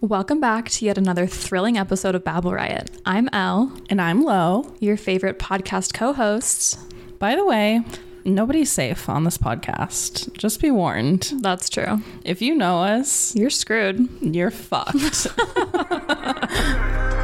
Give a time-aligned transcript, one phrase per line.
[0.00, 2.90] Welcome back to yet another thrilling episode of Babble Riot.
[3.04, 4.72] I'm Elle, And I'm Lo.
[4.80, 6.76] your favorite podcast co hosts.
[7.18, 7.82] By the way,
[8.24, 10.32] nobody's safe on this podcast.
[10.34, 11.32] Just be warned.
[11.40, 12.00] That's true.
[12.24, 14.08] If you know us, You're screwed.
[14.22, 15.26] you're fucked.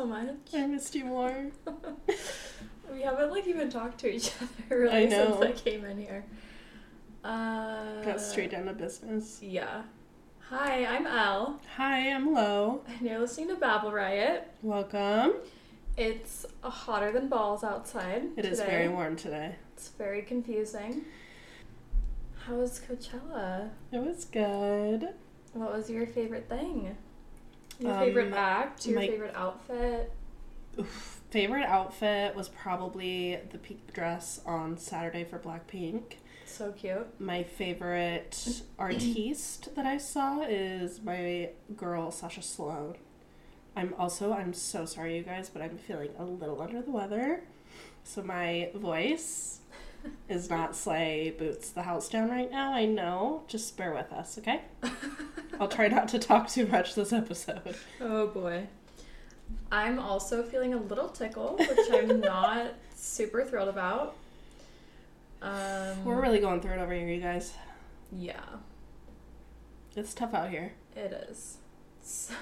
[0.00, 0.28] so much.
[0.54, 1.46] I missed you more.
[2.92, 6.24] We haven't like even talked to each other really I since I came in here.
[7.22, 9.38] Uh, Got straight down to business.
[9.40, 9.82] Yeah.
[10.48, 12.82] Hi, I'm Elle, Hi, I'm Lo.
[12.88, 14.48] and you're listening to Babble Riot.
[14.62, 15.34] Welcome.
[15.96, 18.24] It's hotter than balls outside.
[18.36, 18.70] It is today.
[18.70, 19.54] very warm today.
[19.74, 21.04] It's very confusing.
[22.44, 23.70] How was Coachella?
[23.92, 25.10] It was good.
[25.52, 26.96] What was your favorite thing?
[27.80, 28.86] Your Um, favorite act?
[28.86, 30.12] Your my- favorite outfit?
[30.78, 31.16] Oof.
[31.30, 36.14] Favorite outfit was probably the pink dress on Saturday for Blackpink.
[36.44, 37.06] So cute.
[37.20, 42.96] My favorite artiste that I saw is my girl Sasha Sloan.
[43.76, 47.44] I'm also I'm so sorry you guys, but I'm feeling a little under the weather.
[48.02, 49.59] So my voice
[50.28, 52.72] is not sleigh boots the house down right now.
[52.72, 53.42] I know.
[53.48, 54.62] Just bear with us, okay?
[55.60, 57.76] I'll try not to talk too much this episode.
[58.00, 58.66] Oh boy.
[59.72, 64.16] I'm also feeling a little tickle, which I'm not super thrilled about.
[65.42, 67.54] Um, We're really going through it over here, you guys.
[68.12, 68.40] yeah,
[69.96, 70.72] It's tough out here.
[70.94, 71.56] it is.
[72.02, 72.34] So,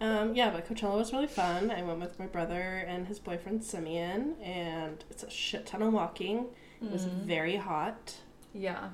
[0.00, 1.70] Um, yeah, but Coachella was really fun.
[1.70, 5.92] I went with my brother and his boyfriend Simeon, and it's a shit ton of
[5.92, 6.46] walking.
[6.82, 8.14] It was mm, very hot.
[8.54, 8.90] yeah.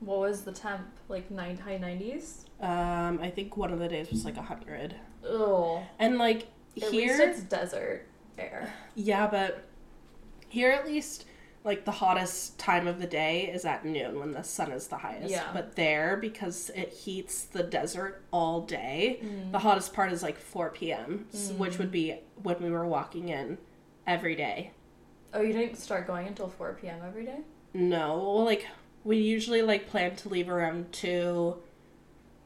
[0.00, 0.86] What was the temp?
[1.08, 2.46] Like nine high nineties?
[2.60, 4.42] Um, I think one of the days was like a
[5.26, 5.82] Oh.
[5.98, 8.06] and like at here, it's desert
[8.38, 8.72] air.
[8.94, 9.64] yeah, but
[10.48, 11.26] here at least
[11.64, 14.98] like the hottest time of the day is at noon when the sun is the
[14.98, 15.30] highest.
[15.30, 15.48] Yeah.
[15.52, 19.50] But there, because it heats the desert all day, Mm.
[19.52, 21.78] the hottest part is like four p.m., s which Mm.
[21.78, 23.56] would be when we were walking in
[24.06, 24.72] every day.
[25.32, 27.00] Oh, you didn't start going until four p.m.
[27.04, 27.38] every day.
[27.72, 28.66] No, well, like
[29.02, 31.56] we usually like plan to leave around two.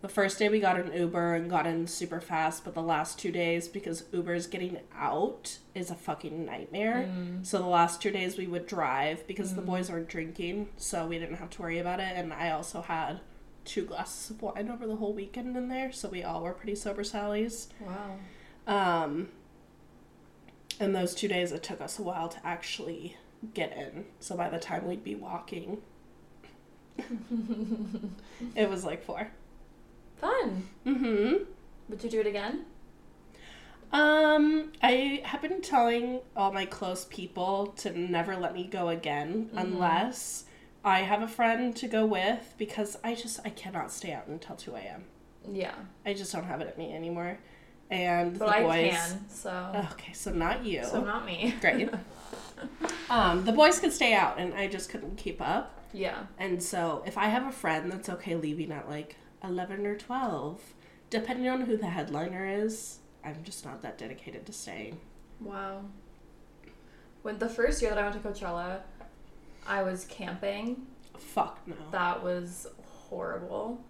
[0.01, 3.19] The first day we got an Uber and got in super fast, but the last
[3.19, 7.09] two days because Uber's getting out is a fucking nightmare.
[7.11, 7.45] Mm.
[7.45, 9.67] So the last two days we would drive because the Mm.
[9.67, 12.13] boys weren't drinking, so we didn't have to worry about it.
[12.17, 13.21] And I also had
[13.65, 16.77] two glasses of wine over the whole weekend in there, so we all were pretty
[16.77, 17.67] sober Sallies.
[17.81, 18.19] Wow.
[18.69, 19.31] Um,
[20.79, 23.17] and those two days, it took us a while to actually
[23.53, 24.05] get in.
[24.21, 25.79] So by the time we'd be walking,
[28.55, 29.33] it was like four.
[30.21, 30.69] Fun.
[30.87, 31.45] Mm-hmm.
[31.89, 32.65] Would you do it again?
[33.93, 39.49] Um, I have been telling all my close people to never let me go again
[39.55, 39.61] Mhm.
[39.63, 40.45] unless
[40.85, 44.57] I have a friend to go with because I just I cannot stay out until
[44.57, 45.05] two a.m.
[45.51, 45.75] Yeah,
[46.05, 47.39] I just don't have it in me anymore.
[47.91, 48.91] And but the I boys.
[48.93, 49.29] can.
[49.31, 50.85] So, Okay, so not you.
[50.85, 51.55] so not me.
[51.63, 51.89] Great.
[53.11, 55.81] um, the boys could stay out, and I just couldn't keep up.
[55.95, 56.27] Yeah.
[56.39, 60.61] And so, if I have a friend that's okay leaving at like eleven or twelve,
[61.11, 64.99] depending on who the headliner is, I'm just not that dedicated to staying.
[65.41, 65.83] Wow.
[67.23, 68.81] When the first year that I went to Coachella,
[69.67, 70.87] I was camping.
[71.19, 71.75] Fuck no.
[71.91, 72.67] That was
[73.09, 73.81] horrible.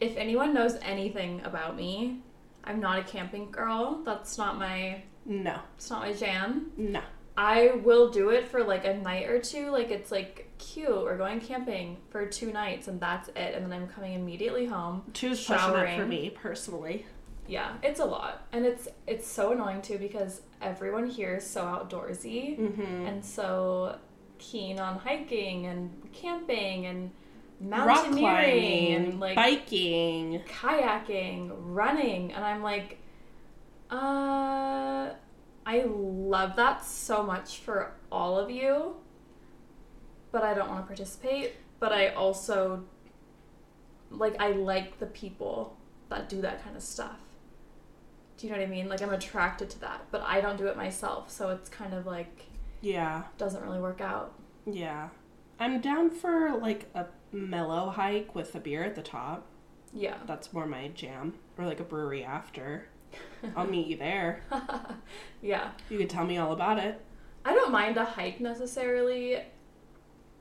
[0.00, 2.18] If anyone knows anything about me,
[2.64, 4.02] I'm not a camping girl.
[4.04, 6.72] That's not my No, it's not my jam.
[6.76, 7.02] no.
[7.36, 10.88] I will do it for like a night or two, like it's like cute.
[10.88, 15.02] We're going camping for two nights and that's it, and then I'm coming immediately home.
[15.12, 17.06] Two's it for me personally.
[17.46, 21.62] Yeah, it's a lot, and it's it's so annoying too because everyone here is so
[21.62, 23.06] outdoorsy Mm-hmm.
[23.06, 23.98] and so
[24.38, 27.10] keen on hiking and camping and
[27.60, 30.40] mountaineering climbing, and like biking.
[30.48, 32.98] kayaking, running, and I'm like,
[33.90, 35.10] uh,
[35.66, 38.96] I love that so much for all of you,
[40.30, 41.54] but I don't want to participate.
[41.80, 42.84] But I also
[44.10, 45.76] like I like the people
[46.08, 47.18] that do that kind of stuff.
[48.36, 48.88] Do you know what I mean?
[48.88, 52.04] Like I'm attracted to that, but I don't do it myself, so it's kind of
[52.06, 52.46] like
[52.80, 54.34] Yeah, doesn't really work out.
[54.66, 55.08] yeah.
[55.60, 59.46] I'm down for like a mellow hike with a beer at the top.
[59.92, 60.16] Yeah.
[60.26, 61.34] That's more my jam.
[61.56, 62.88] Or like a brewery after.
[63.56, 64.42] I'll meet you there.
[65.42, 65.70] yeah.
[65.88, 67.00] You could tell me all about it.
[67.44, 69.42] I don't mind a hike necessarily,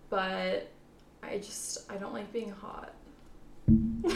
[0.09, 0.71] but
[1.21, 2.93] I just I don't like being hot.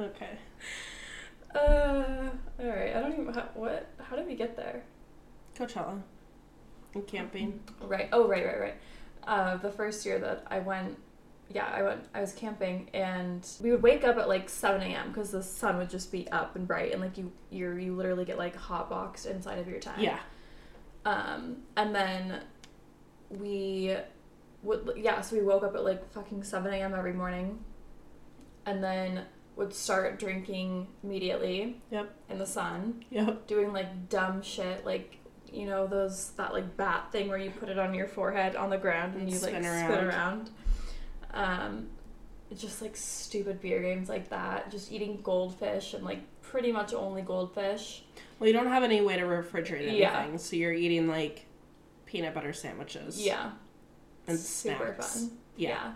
[0.00, 0.30] Okay.
[1.54, 2.96] Uh, all right.
[2.96, 3.88] I don't even how, what.
[3.98, 4.82] How did we get there?
[5.54, 6.00] Coachella.
[6.94, 7.60] And camping.
[7.82, 8.08] Right.
[8.12, 8.74] Oh, right, right, right.
[9.26, 10.96] Uh, the first year that I went,
[11.52, 12.04] yeah, I went.
[12.14, 15.08] I was camping, and we would wake up at like seven a.m.
[15.08, 18.24] because the sun would just be up and bright, and like you, you, you literally
[18.24, 20.00] get like hot boxed inside of your tent.
[20.00, 20.18] Yeah.
[21.04, 22.40] Um, and then
[23.30, 23.96] we
[24.62, 26.94] would, yeah, so we woke up at like fucking 7 a.m.
[26.94, 27.64] every morning
[28.66, 29.24] and then
[29.56, 31.80] would start drinking immediately.
[31.90, 32.14] Yep.
[32.28, 33.46] In the sun, Yep.
[33.46, 35.16] doing like dumb shit, like,
[35.50, 38.70] you know, those, that like bat thing where you put it on your forehead on
[38.70, 40.50] the ground and, And you like spin spin around.
[41.32, 41.88] Um,
[42.56, 47.22] just like stupid beer games like that, just eating goldfish and like pretty much only
[47.22, 48.02] goldfish.
[48.38, 50.36] Well, you don't have any way to refrigerate anything, Yeah.
[50.36, 51.46] so you're eating like
[52.06, 53.24] peanut butter sandwiches.
[53.24, 53.52] Yeah.
[54.26, 55.14] And super snacks.
[55.20, 55.30] fun.
[55.56, 55.68] Yeah.
[55.68, 55.92] Yeah.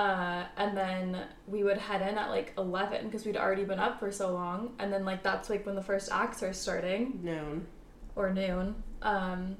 [0.00, 1.16] Uh, and then
[1.48, 4.72] we would head in at like 11 because we'd already been up for so long.
[4.78, 7.66] And then, like, that's like when the first acts are starting Noon.
[8.14, 8.76] or noon.
[9.02, 9.56] Um,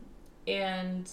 [0.46, 1.10] and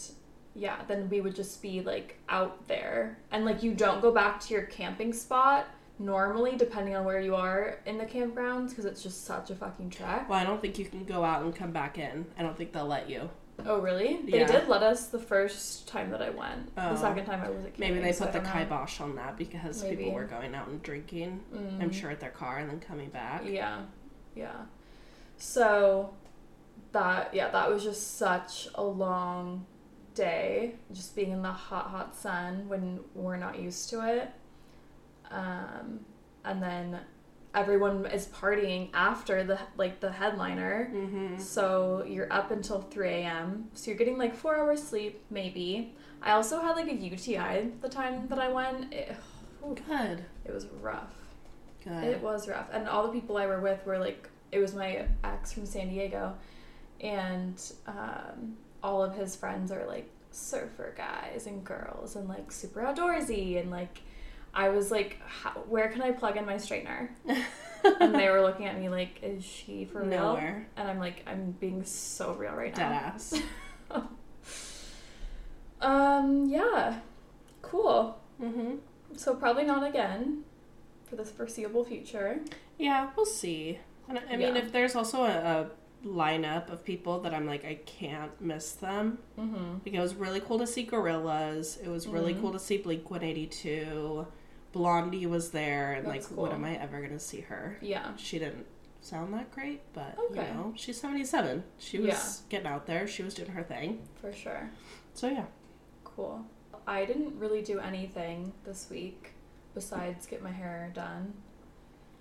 [0.58, 3.18] yeah, then we would just be like out there.
[3.32, 5.68] And like, you don't go back to your camping spot
[6.00, 9.92] normally, depending on where you are in the campgrounds because it's just such a fucking
[9.92, 10.28] trek.
[10.30, 12.26] Well, I don't think you can go out and come back in.
[12.38, 13.30] I don't think they'll let you.
[13.66, 14.20] Oh, really?
[14.24, 14.48] They Yeah.
[14.48, 16.72] did let us the first time that I went.
[16.78, 16.90] Oh.
[16.94, 17.96] The second time I was at camping.
[17.96, 19.96] Maybe they put the kibosh on that because Maybe.
[19.98, 21.44] people were going out and drinking.
[21.80, 21.94] I'm Mm.
[21.94, 23.42] sure at their car and then coming back.
[23.46, 23.82] Yeah,
[24.36, 24.66] yeah.
[25.38, 26.14] So
[26.92, 29.66] that yeah, that was just such a long
[30.18, 34.32] day, just being in the hot, hot sun when we're not used to it.
[35.32, 36.02] Um,
[36.44, 37.00] and then
[37.54, 40.92] everyone is partying after the like the headliner.
[40.94, 41.38] Mm-hmm.
[41.40, 43.70] So you're up until 3 a.m.
[43.74, 45.96] So you're getting like four hours sleep, maybe.
[46.22, 48.94] I also had like a UTI the time that I went.
[48.94, 49.16] It,
[49.88, 50.24] Good.
[50.46, 51.14] it was rough.
[51.84, 52.04] Good.
[52.04, 52.68] It was rough.
[52.72, 55.90] And all the people I were with were like, it was my ex from San
[55.90, 56.34] Diego.
[57.02, 62.82] And um, all of his friends are like surfer guys and girls and like super
[62.82, 63.60] outdoorsy.
[63.60, 64.02] And like,
[64.54, 67.10] I was like, How, where can I plug in my straightener?
[68.00, 70.10] and they were looking at me like, is she for real?
[70.10, 70.68] Nowhere.
[70.78, 72.96] And I'm like, I'm being so real right Dead now.
[72.96, 73.34] ass.
[75.80, 77.00] Um, yeah.
[77.62, 78.18] Cool.
[78.42, 78.76] mm-hmm.
[79.16, 80.44] So probably not again
[81.08, 82.40] for the foreseeable future.
[82.80, 83.80] Yeah, we'll see.
[84.10, 84.62] And I I mean, Yeah.
[84.64, 85.70] if there's also a, a
[86.08, 89.20] lineup of people that I'm like, I can't miss them.
[89.38, 89.74] Mm-hmm.
[89.86, 91.82] Like, it was really cool to see Gorillaz.
[91.84, 92.42] It was really Mhm.
[92.42, 94.28] cool to see Blink 182.
[94.72, 96.56] Blondie was there, and That's like, what cool.
[96.56, 97.78] am I ever gonna see her?
[97.82, 98.16] Yeah.
[98.18, 98.66] She didn't
[99.02, 100.48] sound that great, but Okay.
[100.48, 101.64] you know, she's 77.
[101.78, 102.50] She was Yeah.
[102.50, 103.08] getting out there.
[103.08, 104.08] She was doing her thing.
[104.22, 104.70] For sure.
[105.14, 105.46] So yeah.
[106.04, 106.46] Cool.
[106.86, 109.34] I didn't really do anything this week
[109.74, 111.34] besides get my hair done.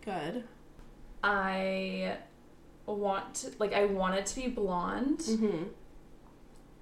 [0.02, 0.44] Good.
[1.22, 2.18] I
[2.86, 5.20] want to, like I wanted to be blonde.
[5.20, 5.64] Mm-hmm.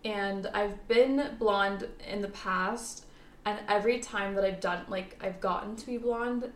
[0.04, 3.06] and I've been blonde in the past
[3.44, 6.52] and every time that I've done like I've gotten to be blonde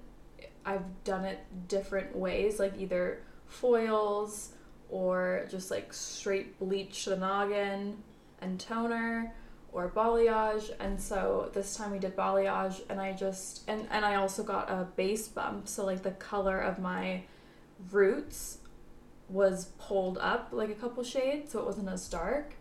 [0.65, 4.53] I've done it different ways like either foils
[4.91, 7.97] or just like straight bleach the noggin
[8.41, 9.35] and toner
[9.73, 10.71] or balayage.
[10.81, 14.71] And so this time we did balayage and I just and and I also got
[14.71, 15.69] a base bump.
[15.69, 17.23] So like the color of my
[17.91, 18.59] roots
[19.29, 22.55] was pulled up like a couple shades so it wasn't as dark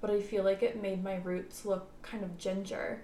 [0.00, 3.02] but I feel like it made my roots look kind of ginger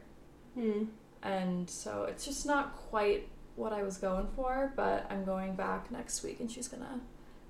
[0.58, 0.88] Mm.
[1.22, 5.90] and so it's just not quite what I was going for but I'm going back
[5.90, 7.00] next week and she's gonna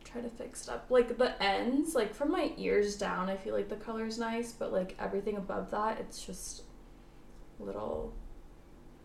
[0.04, 3.54] try to fix it up like the ends like from my ears down I feel
[3.54, 6.62] like the color's nice but like everything above that it's just
[7.60, 8.12] a little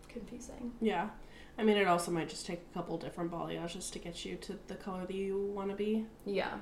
[0.07, 1.09] confusing Yeah.
[1.57, 4.59] I mean, it also might just take a couple different balayages to get you to
[4.67, 6.05] the color that you want to be.
[6.25, 6.55] yeah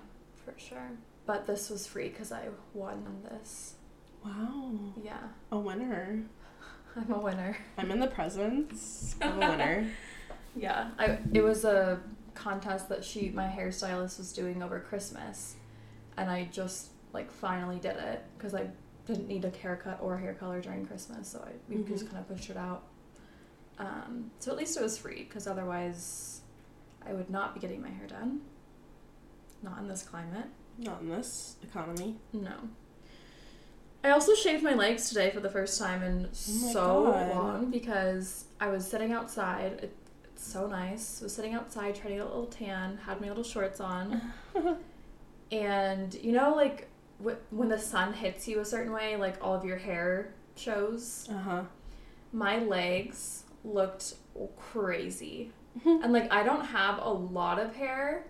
[0.46, 0.92] for sure
[1.26, 3.76] but this was free because I won this
[4.26, 4.74] Wow.
[5.02, 5.20] yeah
[5.52, 6.24] A winner.
[6.96, 9.88] I'm a winner I'm in the presence of a winner.
[10.56, 12.00] Yeah, I it was a
[12.36, 15.56] contest that she my hairstylist was doing over Christmas,
[16.16, 18.68] and I just like finally did it because I
[19.08, 22.12] didn't need a haircut or hair color during Christmas, so I we just Mhm.
[22.12, 22.84] kind of pushed it out.
[23.80, 26.42] Um, so at least it was free because otherwise,
[27.06, 28.42] I would not be getting my hair done.
[29.62, 30.48] Not in this climate.
[30.78, 32.18] Not in this economy.
[32.34, 32.56] No.
[34.04, 37.30] I also shaved my legs today for the first time in my so God.
[37.36, 39.80] long because I was sitting outside.
[39.82, 41.22] It, it's so nice.
[41.22, 44.22] I was sitting outside trying to get a little tan, had my little shorts on.
[45.52, 46.90] and you know, like
[47.24, 51.30] wh- when the sun hits you a certain way, like all of your hair shows.
[51.32, 51.62] Uh huh.
[52.34, 54.16] My legs looked
[54.58, 55.52] crazy.
[55.86, 58.26] and like I don't have a lot of hair,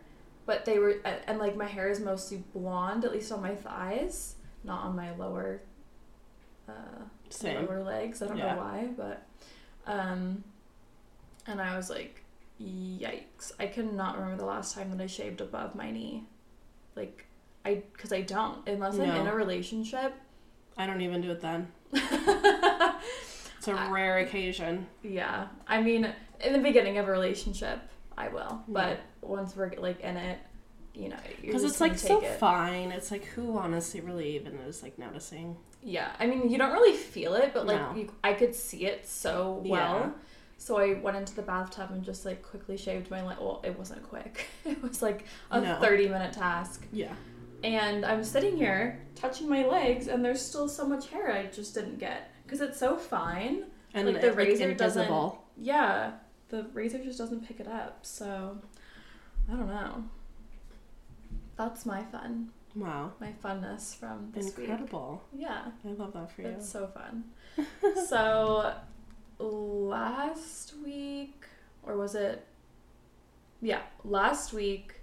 [0.46, 0.96] but they were
[1.28, 5.14] and, like my hair is mostly blonde, at least on my thighs, not on my
[5.16, 5.62] lower
[6.70, 6.72] uh
[7.30, 7.66] Same.
[7.66, 8.22] lower legs.
[8.22, 8.54] I don't Yeah.
[8.56, 9.28] know why, but
[9.86, 10.44] um
[11.46, 12.24] and I was like,
[12.62, 13.52] yikes.
[13.60, 16.24] I cannot remember the last time that I shaved above my knee.
[16.96, 17.26] Like
[17.66, 20.14] I cuz I don't unless I'm in a relationship.
[20.78, 21.72] I don't even do it then.
[23.72, 24.88] It's a rare occasion.
[25.02, 25.48] yeah.
[25.68, 27.80] I mean, in the beginning of a relationship,
[28.18, 28.62] I will.
[28.68, 30.40] But once we're like in it,
[30.94, 32.40] you know, you're Because it's like so it.
[32.40, 32.92] fine.
[32.92, 35.58] It's like who honestly really even is like noticing.
[35.82, 37.96] Yeah, I mean, you don't really feel it, but like No.
[37.96, 40.00] you, I could see it so well.
[40.00, 40.10] Yeah.
[40.58, 43.38] So I went into the bathtub and just like quickly shaved my leg.
[43.40, 44.46] Well, it wasn't quick.
[44.66, 45.80] It was like a No.
[45.80, 46.86] thirty minute task.
[46.92, 47.14] Yeah.
[47.64, 51.74] And I'm sitting here touching my legs, and there's still so much hair I just
[51.74, 53.64] didn't get because it's so fine.
[53.94, 56.14] And Like, the it, razor doesn't- Yeah,
[56.50, 58.00] the razor just doesn't pick it up.
[58.06, 58.58] So
[59.52, 60.04] I don't know.
[61.56, 63.14] That's my fun, Wow.
[63.20, 64.68] my funness from this week.
[64.70, 65.22] Incredible.
[65.32, 65.66] Yeah.
[65.86, 66.48] I love that for you.
[66.50, 67.26] It's so fun.
[68.08, 68.74] so
[69.40, 71.46] last week,
[71.84, 72.46] or was it?
[73.62, 74.96] Yeah, last week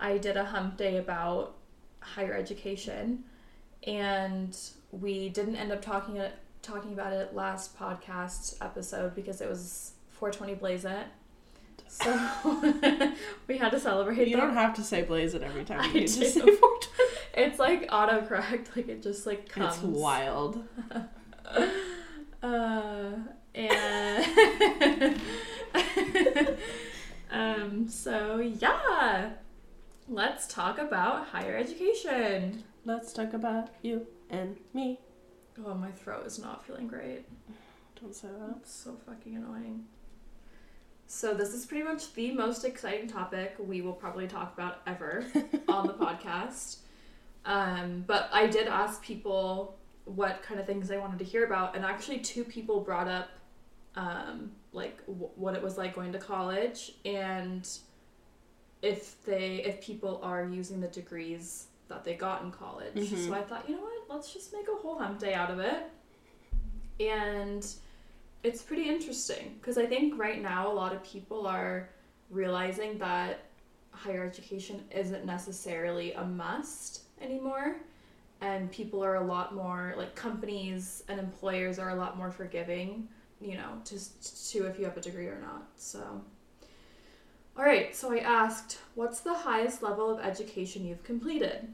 [0.00, 1.56] I did a hump day about
[2.00, 3.24] higher education,
[3.86, 4.56] and
[4.92, 6.14] we didn't end up talking
[6.62, 11.06] talking about it last podcast episode because it was 420 Blaze It.
[11.88, 12.10] So
[13.48, 14.28] we had to celebrate.
[14.28, 14.42] You that.
[14.42, 15.80] don't have to say blaze it every time.
[15.80, 16.58] I You can just do.
[17.34, 19.74] It's like autocorrect, like it just like comes.
[19.76, 20.64] It's wild.
[22.42, 23.12] Uh,
[23.54, 25.20] and
[27.30, 29.30] um, so yeah,
[30.08, 32.64] let's talk about higher education.
[32.84, 34.98] Let's talk about you and me.
[35.64, 37.26] Oh, my throat is not feeling great.
[38.00, 38.48] Don't say that.
[38.54, 39.84] That's so fucking annoying.
[41.06, 45.24] So this is pretty much the most exciting topic we will probably talk about ever
[45.68, 46.78] on the podcast.
[47.44, 51.76] Um, but I did ask people what kind of things they wanted to hear about,
[51.76, 53.28] and actually two people brought up
[53.94, 57.68] um, like w- what it was like going to college and
[58.80, 62.94] if they if people are using the degrees that they got in college.
[62.94, 63.26] Mhm.
[63.28, 65.58] So I thought, you know what, let's just make a whole hump day out of
[65.58, 65.90] it.
[67.00, 67.66] And
[68.42, 71.88] it's pretty interesting because I think right now a lot of people are
[72.30, 73.40] realizing that
[73.90, 77.76] higher education isn't necessarily a must anymore.
[78.40, 83.08] And people are a lot more like companies and employers are a lot more forgiving
[83.42, 86.22] you know just to if you have a degree or not so.
[87.56, 91.68] All right so i asked what's the highest level of education you've completed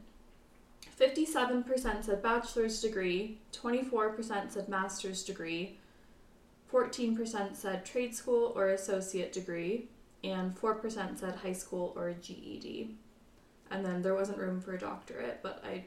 [0.99, 5.77] 57% said bachelor's degree 24% said master's degree
[6.71, 9.87] 14% said trade school or associate degree
[10.23, 12.95] and 4% said high school or GED.
[13.71, 15.85] And then there wasn't room for a doctorate, but I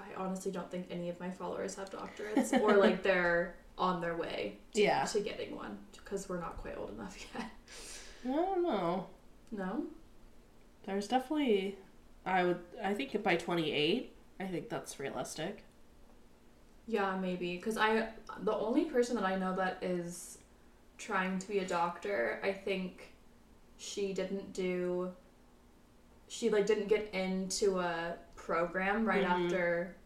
[0.00, 4.16] I honestly don't think any of my followers have doctorates or like they're on their
[4.16, 5.04] way to, Yeah.
[5.04, 7.50] to getting one because we're not quite old enough yet.
[8.24, 9.06] I don't know.
[9.52, 9.84] No?
[10.86, 11.76] There's definitely,
[12.28, 15.64] I would, I think by 28, I think that's realistic.
[16.86, 18.08] Yeah, maybe because I
[18.42, 20.38] the only person that I know that is
[20.96, 23.12] trying to be a doctor, I think
[23.76, 25.12] she didn't do
[26.28, 29.44] she like didn't get into a program right Mhm.
[29.44, 29.96] after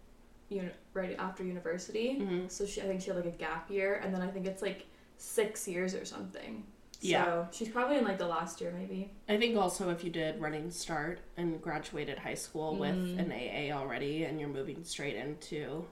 [0.49, 2.19] you right after university.
[2.19, 4.47] hmm So she I think she had like a gap year and then I think
[4.47, 4.87] it's like
[5.19, 6.65] 6 years or something.
[7.03, 7.25] Yeah.
[7.25, 9.11] So she's probably in like the last year maybe.
[9.29, 13.19] I think also if you did running start and graduated high school with Mhm.
[13.19, 15.85] an AA already and you're moving straight into,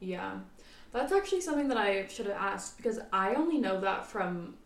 [0.00, 0.40] Yeah.
[0.92, 4.56] That's actually something that I should have asked because I only know that from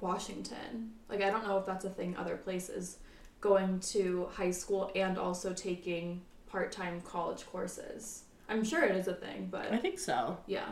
[0.00, 0.92] Washington.
[1.08, 2.98] Like, I don't know if that's a thing other places
[3.40, 8.24] going to high school and also taking part time college courses.
[8.48, 10.38] I'm sure it is a thing, but I think so.
[10.46, 10.68] yeah.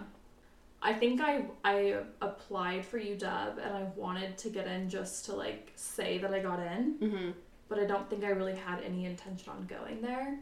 [0.81, 5.35] I think I I applied for UW and I wanted to get in just to
[5.35, 7.31] like say that I got in, hmm
[7.69, 10.39] but I don't think I really had any intention on going there.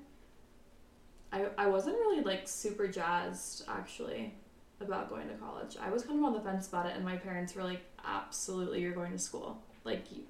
[1.33, 4.35] I I wasn't really like super jazzed actually
[4.81, 5.77] about going to college.
[5.81, 8.81] I was kind of on the fence about it, and my parents were like, "Absolutely,
[8.83, 9.63] you're going to school.
[9.85, 10.23] Like, you,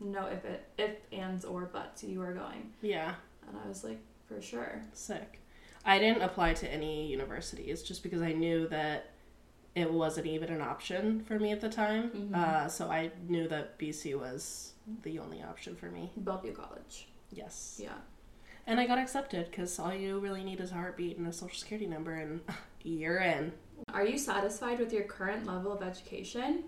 [0.00, 3.14] no if it if ands or buts, you are going." Yeah,
[3.48, 5.40] And I was like, "For sure." sick.
[5.86, 9.10] I didn't apply to any universities just because I knew that
[9.74, 12.10] it wasn't even an option for me at the time.
[12.10, 12.34] Mhm.
[12.34, 16.12] Uh, so I knew that BC was the only option for me.
[16.16, 17.08] Bellevue College.
[17.30, 17.80] Yes.
[17.82, 17.98] Yeah.
[18.66, 21.58] And I got accepted because all you really need is a heartbeat and a social
[21.58, 22.40] security number, and
[22.82, 23.52] you're in.
[23.92, 26.64] Are you satisfied with your current level of education?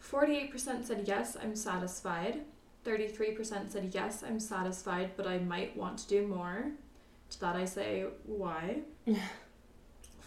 [0.00, 2.42] 48% said yes, I'm satisfied.
[2.84, 6.70] 33% said yes, I'm satisfied, but I might want to do more.
[7.30, 8.82] To that I say, why?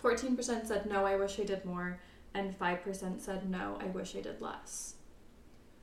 [0.03, 1.99] 14% said no, I wish I did more.
[2.33, 4.95] And 5% said no, I wish I did less.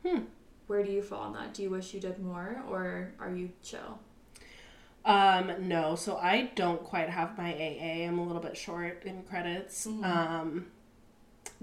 [0.07, 0.21] Hmm.
[0.69, 1.55] Where do you fall on that?
[1.55, 3.99] Do you wish you did more or are you chill?
[5.05, 8.07] Um, no, so I don't quite have my AA.
[8.07, 9.87] I'm a little bit short in credits.
[9.87, 10.05] Mhm.
[10.05, 10.67] Um,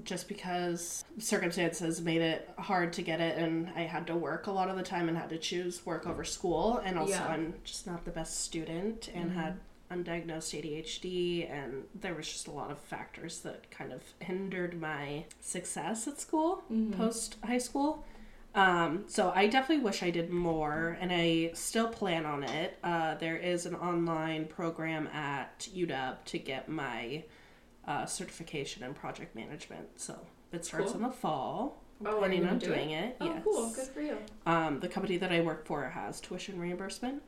[0.03, 4.51] just because circumstances made it hard to get it, and I had to work a
[4.51, 6.77] lot of the time and had to choose work over school.
[6.77, 7.27] And also, Yeah.
[7.27, 9.35] I'm just not the best student and Mhm.
[9.35, 9.59] had
[9.93, 15.25] undiagnosed ADHD, and there was just a lot of factors that kind of hindered my
[15.39, 16.97] success at school Mhm.
[16.97, 18.03] post high school.
[18.55, 22.77] Um, so I definitely wish I did more, and I still plan on it.
[22.83, 27.23] Uh, there is an online program at UW to get my
[27.85, 29.99] uh, certification in project management.
[29.99, 30.17] So
[30.53, 31.01] it starts Cool.
[31.01, 31.81] in the fall.
[31.99, 33.17] I'm Oh, planning on do doing it.
[33.19, 33.43] Oh, yes.
[33.43, 33.69] cool.
[33.73, 34.17] Good for you.
[34.45, 37.21] Um, the company that I work for has tuition reimbursement,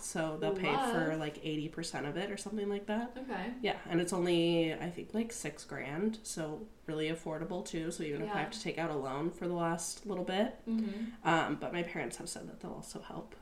[0.00, 3.16] so they'll pay for like eighty percent of it or something like that.
[3.16, 3.46] Okay.
[3.62, 7.90] Yeah, and it's only I think like six grand, so really affordable too.
[7.90, 10.56] So even if I have to take out a loan for the last little bit,
[10.68, 11.28] Mm-hmm.
[11.28, 13.34] um, but my parents have said that they'll also help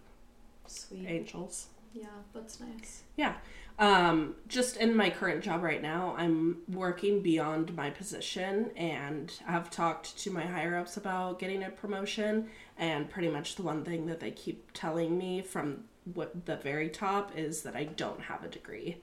[0.66, 1.06] Sweet.
[1.06, 1.68] angels.
[1.92, 3.02] Yeah, that's nice.
[3.16, 3.34] Yeah
[3.78, 9.70] um, just in my current job right now, I'm working beyond my position and I've
[9.70, 12.48] talked to my higher ups about getting a promotion.
[12.78, 15.84] And pretty much the one thing that they keep telling me from
[16.14, 18.98] what the very top is that I don't have a degree.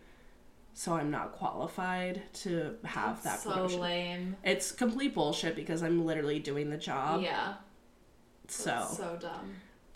[0.75, 3.79] So I'm not qualified to have that so promotion.
[3.79, 4.35] lame.
[4.43, 7.21] It's complete bullshit because I'm literally doing the job.
[7.21, 7.55] yeah.
[8.47, 9.53] So, That's so dumb.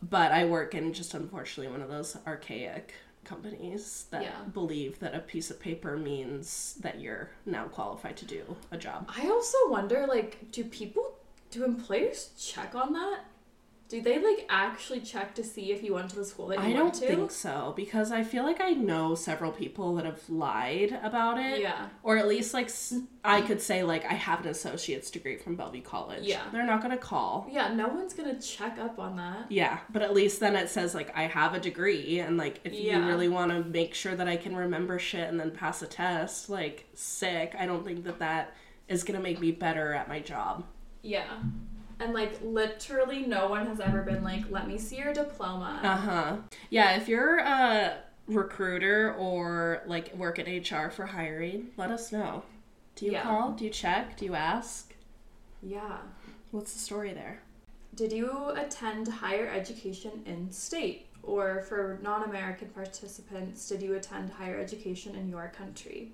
[0.08, 2.94] but I work in just unfortunately one of those archaic
[3.26, 4.44] companies that Yeah.
[4.54, 9.10] believe that a piece of paper means that you're now qualified to do a job.
[9.16, 11.18] I also wonder, like, do people,
[11.52, 13.22] do employers check on that?
[13.90, 16.64] Do they like actually check to see if you went to the school that you
[16.64, 17.08] I went don't to?
[17.08, 21.62] think so because I feel like I know several people that have lied about it.
[21.62, 21.88] Yeah.
[22.04, 22.70] Or at least like
[23.24, 26.24] I could say like I have an associate's degree from Bellevue College.
[26.26, 26.42] Yeah.
[26.52, 27.48] They're not going to call.
[27.50, 29.46] Yeah, no one's gonna check up on that.
[29.50, 32.74] Yeah, but at least then it says like I have a degree and like if
[32.74, 35.88] you really want to make sure that I can remember shit and then pass a
[35.88, 38.54] test, like sick, I don't think that that
[38.90, 40.66] is going to make me better at my job.
[41.04, 41.26] Yeah.
[42.00, 45.80] And like literally no one has ever been like, let me see your diploma.
[45.84, 46.38] Uh-huh.
[46.70, 52.44] Yeah, if you're a recruiter or like work at HR for hiring, let us know.
[52.96, 53.24] Do you Yeah.
[53.24, 53.52] call?
[53.52, 54.18] Do you check?
[54.18, 54.94] Do you ask?
[55.62, 55.98] Yeah.
[56.52, 57.42] What's the story there?
[57.96, 61.08] Did you attend higher education in state?
[61.24, 66.12] Or for non American participants, did you attend higher education in your country?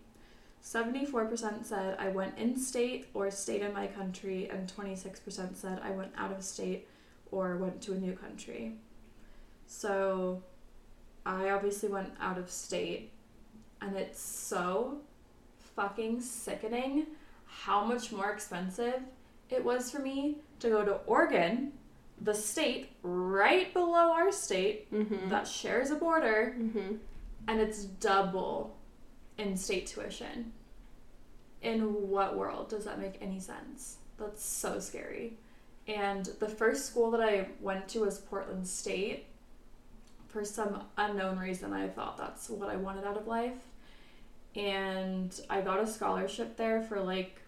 [0.64, 5.92] 74% said I went in state or stayed in my country, and 26% said I
[5.92, 6.88] went out of state
[7.32, 8.76] or went to a new country.
[9.68, 10.42] So
[11.26, 13.12] I obviously went out of state,
[13.82, 15.00] and it's so
[15.76, 17.08] fucking sickening
[17.46, 19.02] how much more expensive
[19.50, 21.74] it was for me to go to Oregon,
[22.22, 25.30] the state right below our state Mm-hmm.
[25.30, 26.96] that shares a border, mm-hmm.
[27.48, 28.78] and it's double
[29.38, 30.52] in state tuition.
[31.62, 33.98] In what world does that make any sense?
[34.18, 35.38] That's so scary.
[35.88, 39.26] And the first school that I went to was Portland State.
[40.28, 43.68] For some unknown reason, I thought that's what I wanted out of life.
[44.56, 47.42] And I got a scholarship there for like,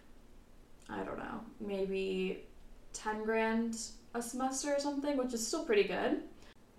[0.88, 2.44] I don't know, maybe
[2.92, 3.78] 10 grand
[4.14, 6.22] a semester or something, which is still pretty good.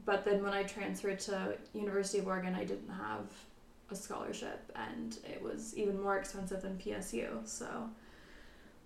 [0.06, 3.26] But then when I transferred to University of Oregon, I didn't have
[3.92, 7.48] a scholarship and it was even more expensive than PSU.
[7.48, 7.90] So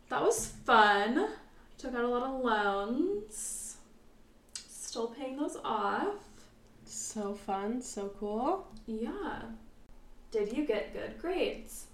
[0.10, 1.30] that was fun.
[1.78, 3.78] Took out a lot of loans.
[4.54, 6.16] Still paying those off.
[6.86, 8.68] So fun, so cool.
[8.86, 9.42] Yeah.
[10.32, 11.86] Did you get good grades?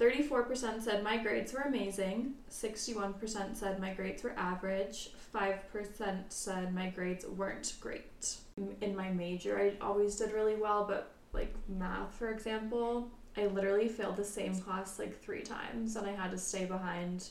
[0.00, 2.34] 34% said my grades were amazing.
[2.50, 5.10] 61% said my grades were average.
[5.34, 8.36] 5% said my grades weren't great.
[8.80, 13.88] In my major, I always did really well, but like math, for example, I literally
[13.88, 17.28] failed the same class like three times and I had to stay behind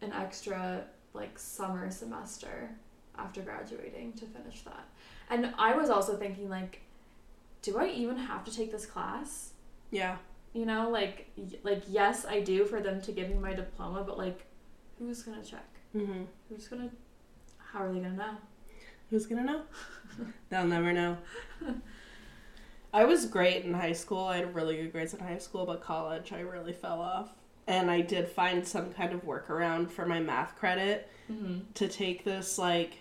[0.00, 2.70] an extra like summer semester
[3.18, 4.88] after graduating to finish that.
[5.30, 6.80] And I was also thinking like
[7.60, 9.52] do I even have to take this class?
[9.92, 10.16] Yeah.
[10.52, 14.02] You know, like y- like yes, I do for them to give me my diploma,
[14.04, 14.46] but like
[14.98, 15.68] who's going to check?
[15.94, 16.22] Mm-hmm.
[16.48, 16.94] Who's going to
[17.58, 18.36] how are they going to know?
[19.12, 19.60] Who's gonna know?
[20.48, 21.18] They'll never know.
[22.92, 24.24] I was great in high school.
[24.26, 27.30] I had really good grades in high school, but college I really fell off.
[27.66, 31.60] And I did find some kind of workaround for my math credit Mm-hmm.
[31.74, 32.98] to take this like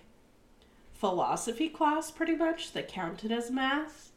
[0.93, 4.11] philosophy class pretty much that counted as math.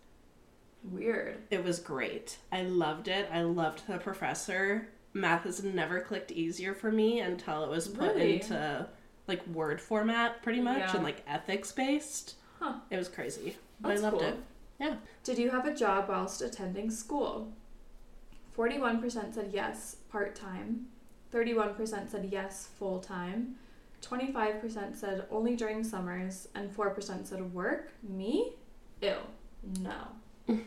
[0.85, 1.39] Weird.
[1.51, 2.37] It was great.
[2.53, 3.29] I loved it.
[3.33, 4.89] I loved the professor.
[5.15, 8.35] Math has never clicked easier for me until it was put Really?
[8.43, 8.87] into
[9.27, 10.95] like word format pretty much Yeah.
[10.97, 12.35] and like ethics based.
[12.61, 12.75] Huh.
[12.91, 13.57] It was crazy.
[13.81, 14.29] But That's I loved cool.
[14.29, 14.37] it.
[14.85, 14.97] Yeah.
[15.23, 17.53] Did you have a job whilst attending school?
[18.57, 20.87] 41% said yes, part time.
[21.33, 23.55] 31% said yes, full time.
[24.03, 26.49] 25% said only during summers.
[26.55, 27.93] And 4% said work.
[28.07, 28.53] Me?
[29.01, 29.17] Ew.
[29.81, 30.09] No.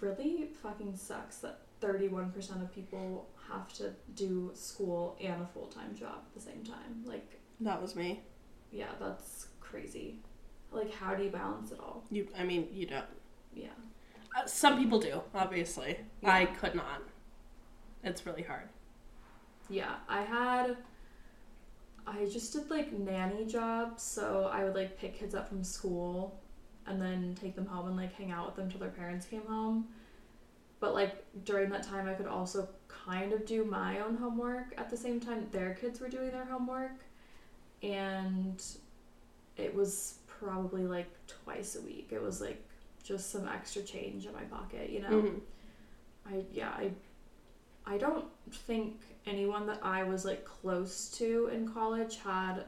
[0.00, 5.94] really fucking sucks that 31% of people have to do school and a full time
[5.94, 7.04] job at the same time.
[7.04, 8.22] Like, That was me.
[8.72, 10.20] yeah, that's crazy.
[10.72, 12.04] Like, how do you balance it all?
[12.10, 13.04] You I mean, you don't.
[13.58, 13.68] Yeah.
[14.36, 15.98] Uh, some people do, obviously.
[16.22, 16.32] Yeah.
[16.32, 17.02] I could not.
[18.04, 18.68] It's really hard.
[19.68, 20.76] Yeah, I had.
[22.06, 26.40] I just did like nanny jobs, so I would like pick kids up from school
[26.86, 29.44] and then take them home and like hang out with them till their parents came
[29.46, 29.88] home.
[30.80, 34.88] But like during that time, I could also kind of do my own homework at
[34.88, 36.92] the same time their kids were doing their homework.
[37.82, 38.62] And
[39.56, 42.08] it was probably like twice a week.
[42.10, 42.64] It was like
[43.08, 45.22] just some extra change in my pocket, you know?
[45.22, 45.40] Mhm.
[46.26, 46.92] I yeah, I
[47.86, 52.66] I don't think anyone that I was like close to in college had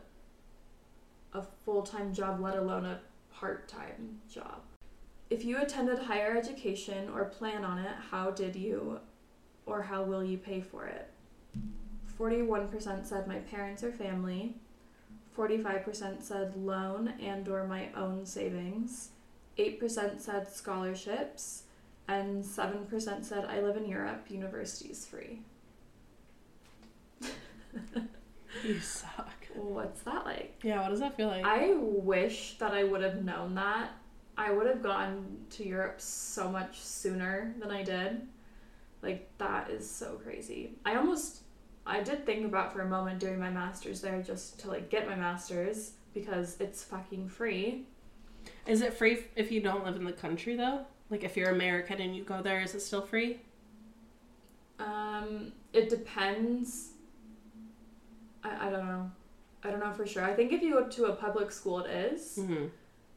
[1.34, 3.00] a full-time job, let alone a
[3.30, 4.62] part-time job.
[5.28, 8.98] If you attended higher education or plan on it, how did you
[9.66, 11.12] or how will you pay for it?
[12.18, 14.56] 41% said my parents or family.
[15.36, 19.10] 45% said loan and or my own savings.
[19.58, 21.64] 8% said scholarships
[22.08, 25.42] and 7% said I live in Europe, university's free.
[28.64, 29.46] You suck.
[29.54, 30.58] What's that like?
[30.62, 31.44] Yeah, what does that feel like?
[31.44, 33.90] I wish that I would have known that.
[34.36, 38.26] I would have gone to Europe so much sooner than I did.
[39.02, 40.72] Like that is so crazy.
[40.84, 41.42] I almost
[41.86, 45.08] I did think about for a moment doing my masters there just to like get
[45.08, 47.86] my masters because it's fucking free.
[48.66, 50.84] Is it free if you don't live in the country though?
[51.10, 53.40] Like if you're American and you go there, is it still free?
[54.78, 56.90] Um, it depends.
[58.42, 59.10] I, I don't know.
[59.62, 60.24] I don't know for sure.
[60.24, 62.38] I think if you go to a public school, it is.
[62.38, 62.66] Mm-hmm.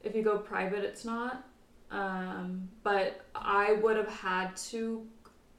[0.03, 1.45] If you go private, it's not.
[1.89, 5.06] Um, but I would have had to.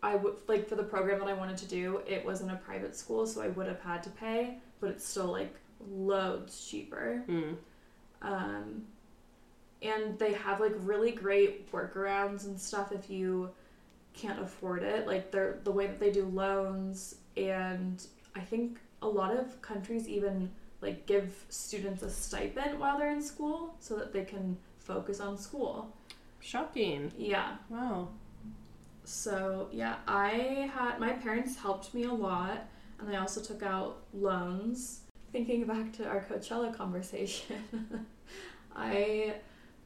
[0.03, 2.03] I would like for the program that I wanted to do.
[2.07, 4.59] It wasn't a private school, so I would have had to pay.
[4.81, 5.55] But it's still like
[5.91, 7.23] loads cheaper.
[7.27, 7.57] Mm.
[8.21, 8.83] Um,
[9.85, 13.51] and they have like really great workarounds and stuff if you
[14.15, 15.07] can't afford it.
[15.07, 20.09] Like they're the way that they do loans, and I think a lot of countries
[20.09, 25.21] even like give students a stipend while they're in school so that they can focus
[25.21, 25.95] on school.
[26.41, 27.13] Shocking.
[27.17, 27.57] Yeah.
[27.69, 28.09] Wow.
[29.05, 32.67] So yeah, I had my parents helped me a lot,
[32.99, 35.01] and I also took out loans.
[35.33, 38.07] Thinking back to our Coachella conversation,
[38.77, 39.35] I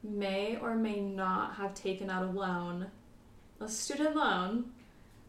[0.03, 2.87] may or may not have taken out a loan,
[3.59, 4.71] a student loan,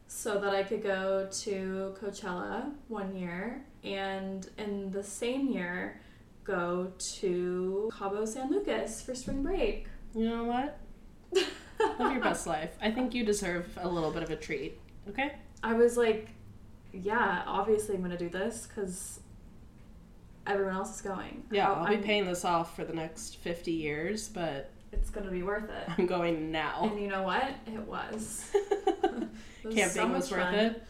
[0.07, 6.01] so that I could go to Coachella one year, and in the same year,
[6.45, 9.87] go to Cabo San Lucas for spring break.
[10.15, 10.79] You know what?
[11.33, 12.77] Live your best life.
[12.83, 14.79] I think you deserve a little bit of a treat.
[15.09, 15.33] Okay?
[15.63, 16.31] I was like,
[16.93, 19.21] yeah, obviously I'm gonna do this because
[20.51, 21.45] everyone else is going.
[21.51, 25.11] Yeah, How- I'll be I'm- paying this off for the next 50 years, but It's
[25.11, 25.89] gonna be worth it.
[25.99, 26.81] I'm going now.
[26.83, 27.49] And you know what?
[27.67, 28.51] It was.
[29.63, 30.55] It was Camping so was worth fun.
[30.55, 30.83] it?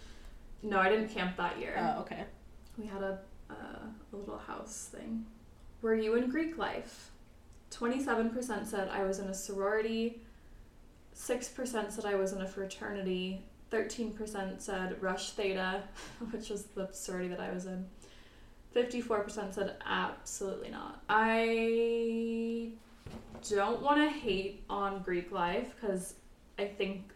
[0.63, 1.75] No, I didn't camp that year.
[1.77, 2.23] Oh, okay.
[2.79, 3.19] We had a,
[3.51, 3.55] uh,
[4.13, 5.27] a little house thing.
[5.83, 7.11] Were you in Greek life?
[7.73, 10.23] 27% said I was in a sorority.
[11.17, 13.43] 6% said I was in a fraternity.
[13.73, 15.83] 13% said Rush Theta,
[16.31, 17.87] which was the sorority that I was in.
[18.75, 21.03] 54% said absolutely not.
[21.09, 22.73] I
[23.49, 26.15] don't want to hate on Greek life because
[26.59, 27.11] I think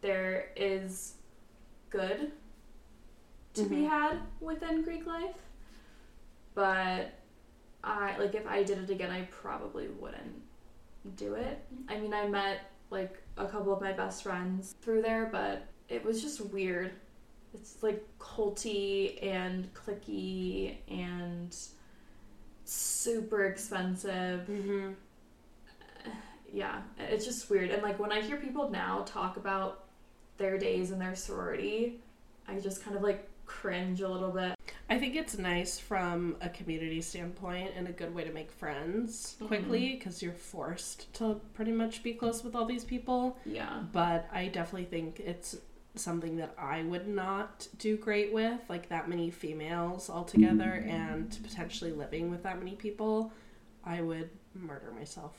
[0.00, 1.14] there is
[1.90, 2.32] good
[3.54, 3.88] to be Mhm.
[3.88, 5.36] had within Greek life.
[6.54, 7.12] But
[7.82, 10.42] I like if I did it again, I probably wouldn't
[11.16, 11.58] do it.
[11.88, 16.04] I mean, I met like a couple of my best friends through there, but it
[16.04, 16.92] was just weird.
[17.54, 21.56] It's like culty and clicky and
[22.64, 24.48] super expensive.
[24.48, 24.90] Mm-hmm.
[26.52, 27.70] yeah, it's just weird.
[27.70, 29.84] And like when I hear people now talk about
[30.36, 32.00] their days in their sorority,
[32.48, 34.54] I just kind of like cringe a little bit.
[34.90, 39.36] I think it's nice from a community standpoint and a good way to make friends
[39.46, 43.38] quickly because you're forced to pretty much be close with all these people.
[43.46, 43.82] Yeah.
[43.92, 45.56] But I definitely think it's
[45.96, 51.36] something that I would not do great with, like that many females all together and
[51.42, 53.32] potentially living with that many people.
[53.84, 55.36] I would murder myself.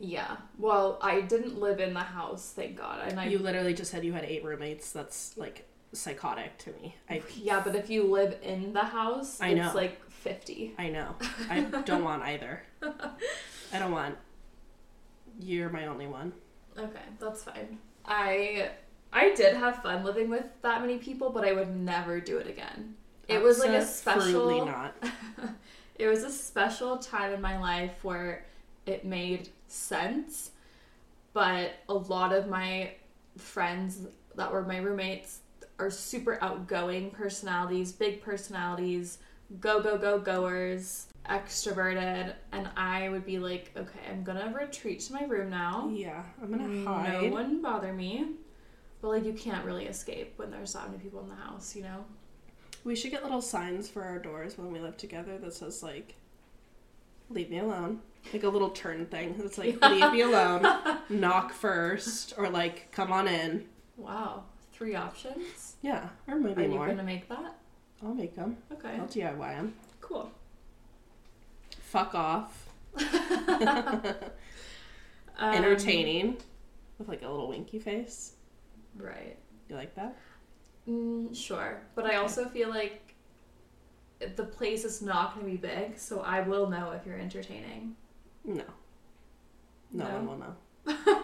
[0.00, 0.36] Yeah.
[0.58, 3.08] Well, I didn't live in the house, thank God.
[3.08, 4.92] And I You literally just said you had eight roommates.
[4.92, 6.96] That's like psychotic to me.
[7.10, 9.66] I Yeah, but if you live in the house, I know.
[9.66, 10.74] it's like 50.
[10.78, 11.16] I know.
[11.50, 12.62] I don't want either.
[13.72, 14.16] I don't want.
[15.40, 16.32] You're my only one.
[16.76, 17.78] Okay, that's fine.
[18.04, 18.70] I
[19.12, 22.46] I did have fun living with that many people, but I would never do it
[22.46, 22.94] again.
[23.26, 24.94] It was like a special not.
[25.96, 28.44] it was a special time in my life where
[28.86, 30.50] it made sense,
[31.32, 32.92] but a lot of my
[33.36, 35.40] friends that were my roommates
[35.78, 39.18] are super outgoing personalities, big personalities,
[39.60, 45.12] go go go goers, extroverted, and I would be like, okay, I'm gonna retreat to
[45.12, 45.90] my room now.
[45.92, 47.22] Yeah, I'm gonna hide.
[47.22, 48.26] No one bother me.
[49.00, 51.82] But like you can't really escape when there's that many people in the house, you
[51.82, 52.04] know?
[52.84, 56.14] We should get little signs for our doors when we live together that says like,
[57.30, 58.00] "Leave me alone."
[58.32, 60.66] Like a little turn thing that's like, "Leave me alone."
[61.08, 64.44] Knock first, or like, "Come on in." Wow.
[64.72, 65.76] Three options.
[65.82, 66.86] Yeah, or maybe Are you more.
[66.86, 67.56] gonna make that?
[68.02, 68.56] I'll make them.
[68.72, 68.96] Okay.
[68.96, 69.74] I'll DIY them.
[70.00, 70.30] Cool.
[71.80, 72.68] Fuck off.
[75.40, 76.36] Um, Entertaining,
[76.98, 78.32] with like a little winky face.
[78.98, 79.38] Right.
[79.68, 80.16] You like that?
[80.88, 81.80] Mm, sure.
[81.94, 83.14] But I also feel like
[84.36, 87.94] the place is not going to be big, so I will know if you're entertaining.
[88.44, 88.64] No.
[89.92, 90.14] No, No?
[90.14, 90.54] one will know.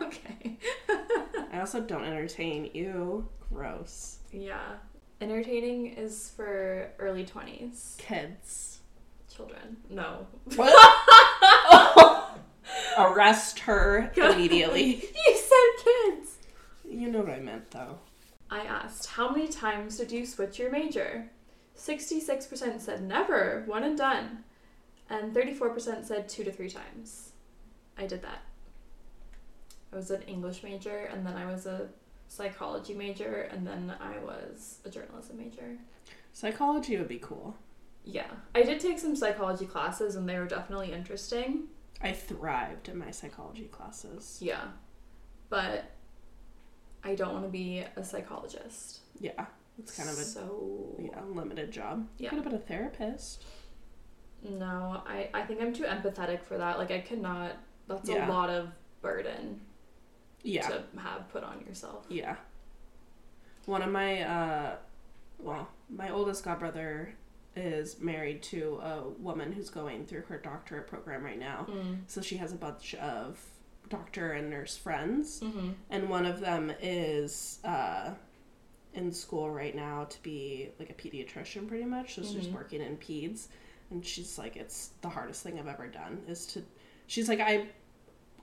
[0.06, 0.58] okay.
[1.52, 3.26] I also don't entertain you.
[3.52, 4.18] Gross.
[4.32, 4.74] Yeah.
[5.20, 7.96] Entertaining is for early 20s.
[7.98, 8.80] Kids.
[9.34, 9.76] Children.
[9.90, 10.26] No.
[12.98, 15.04] Arrest her immediately.
[17.00, 17.12] You said kids!
[17.12, 17.98] You know what I meant, though.
[18.50, 21.30] I asked, How many times did you switch your major?
[21.76, 24.44] 66% said never, one and done.
[25.10, 27.32] And 34% said two to three times.
[27.98, 28.42] I did that.
[29.92, 31.88] I was an English major, and then I was a
[32.28, 35.78] psychology major, and then I was a journalism major.
[36.32, 37.56] Psychology would be cool.
[38.04, 38.30] Yeah.
[38.54, 41.68] I did take some psychology classes, and they were definitely interesting.
[42.02, 44.38] I thrived in my psychology classes.
[44.40, 44.64] Yeah.
[45.48, 45.93] But
[47.04, 49.00] I don't want to be a psychologist.
[49.20, 49.46] Yeah,
[49.78, 52.06] it's kind of a so yeah, limited job.
[52.18, 52.24] Yeah.
[52.24, 53.44] You could have been a therapist.
[54.42, 56.78] No, I, I think I'm too empathetic for that.
[56.78, 57.52] Like I could not
[57.88, 58.28] that's Yeah.
[58.28, 58.68] a lot of
[59.02, 59.60] burden
[60.42, 62.06] Yeah, to have put on yourself.
[62.08, 62.36] yeah.
[63.66, 64.76] One of my, uh,
[65.38, 67.12] well, my oldest godbrother
[67.56, 71.66] is married to a woman who's going through her doctorate program right now.
[71.70, 71.98] Mm.
[72.06, 73.38] So she has a bunch of
[73.88, 75.40] doctor and nurse friends.
[75.40, 75.70] Mm-hmm.
[75.90, 78.10] and one of them is uh,
[78.94, 82.52] in school right now to be like a pediatrician pretty much so she's Mhm.
[82.52, 83.48] working in peds
[83.90, 86.62] and she's like it's the hardest thing i've ever done is to
[87.08, 87.66] she's like i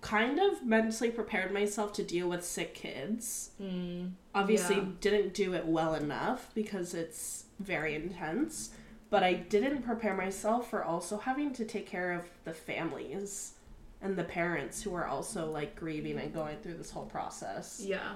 [0.02, 4.12] kind of mentally prepared myself to deal with sick kids Mm.
[4.36, 4.86] obviously Yeah.
[5.00, 8.72] didn't do it well enough because it's very intense
[9.10, 13.54] but i didn't prepare myself for also having to take care of the families
[14.02, 18.16] and the parents who are also like grieving and going through this whole process Yeah.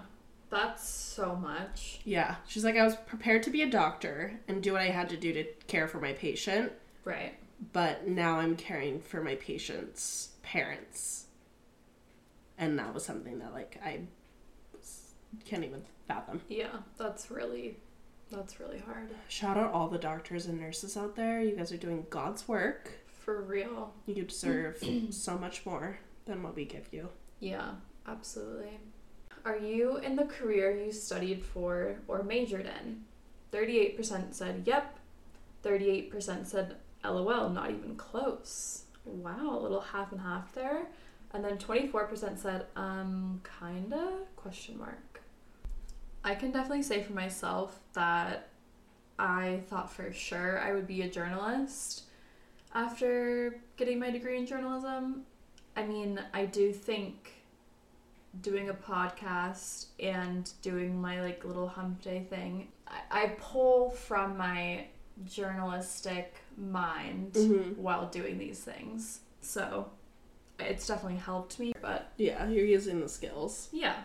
[0.50, 2.00] That's so much.
[2.06, 5.10] yeah she's like i was prepared to be a doctor and do what i had
[5.10, 6.72] to do to care for my patient
[7.04, 7.34] Right.
[7.74, 11.26] but now i'm caring for my patient's parents
[12.58, 14.02] and that was something that like I
[15.44, 16.68] can't even fathom Yeah.
[16.98, 17.78] That's really
[18.32, 19.10] that's really hard.
[19.28, 21.42] Shout out all the doctors and nurses out there.
[21.42, 22.92] You guys are doing God's work.
[23.26, 23.92] For real.
[24.06, 27.10] You deserve so much more than what we give you.
[27.40, 27.72] Yeah,
[28.08, 28.78] absolutely.
[29.44, 33.04] Are you in the career you studied for or majored in?
[33.52, 35.00] 38% said yep.
[35.64, 38.84] 38% said lol, not even close.
[39.06, 40.86] Wow, a little half and half there.
[41.34, 45.22] And then 24% said um kinda question mark.
[46.24, 48.50] I can definitely say for myself that
[49.18, 52.04] I thought for sure I would be a journalist
[52.76, 55.24] after getting my degree in journalism.
[55.76, 57.32] I mean, I do think
[58.42, 64.38] doing a podcast and doing my like little hump day thing, I, I pull from
[64.38, 64.86] my
[65.24, 67.78] journalistic mind Mhm.
[67.78, 69.22] while doing these things.
[69.42, 69.90] So
[70.60, 71.74] it's definitely helped me.
[71.82, 73.70] But Yeah, you're using the skills.
[73.72, 74.04] yeah.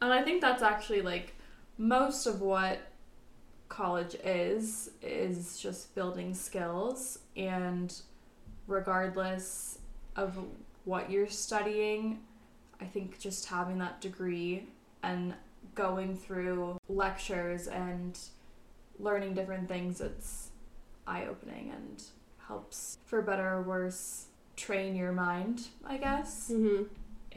[0.00, 1.34] And I think that's actually like
[1.78, 2.78] most of what
[3.68, 7.94] college is is just building skills and
[8.66, 9.78] regardless
[10.16, 10.38] of
[10.84, 12.20] what you're studying,
[12.80, 14.68] I think just having that degree
[15.02, 15.34] and
[15.74, 18.18] going through lectures and
[18.98, 20.50] learning different things it's
[21.06, 22.02] eye-opening and
[22.46, 26.50] helps for better or worse train your mind, I guess.
[26.52, 26.84] Mm-hmm.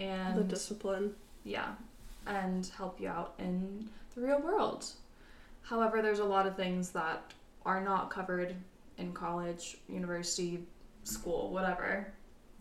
[0.02, 1.16] And The discipline.
[1.44, 1.74] yeah,
[2.28, 4.86] and help you out in the real world.
[5.69, 7.34] However, there's a lot of things that
[7.65, 8.56] are not covered
[8.97, 10.65] in college, university,
[11.03, 12.13] school, whatever,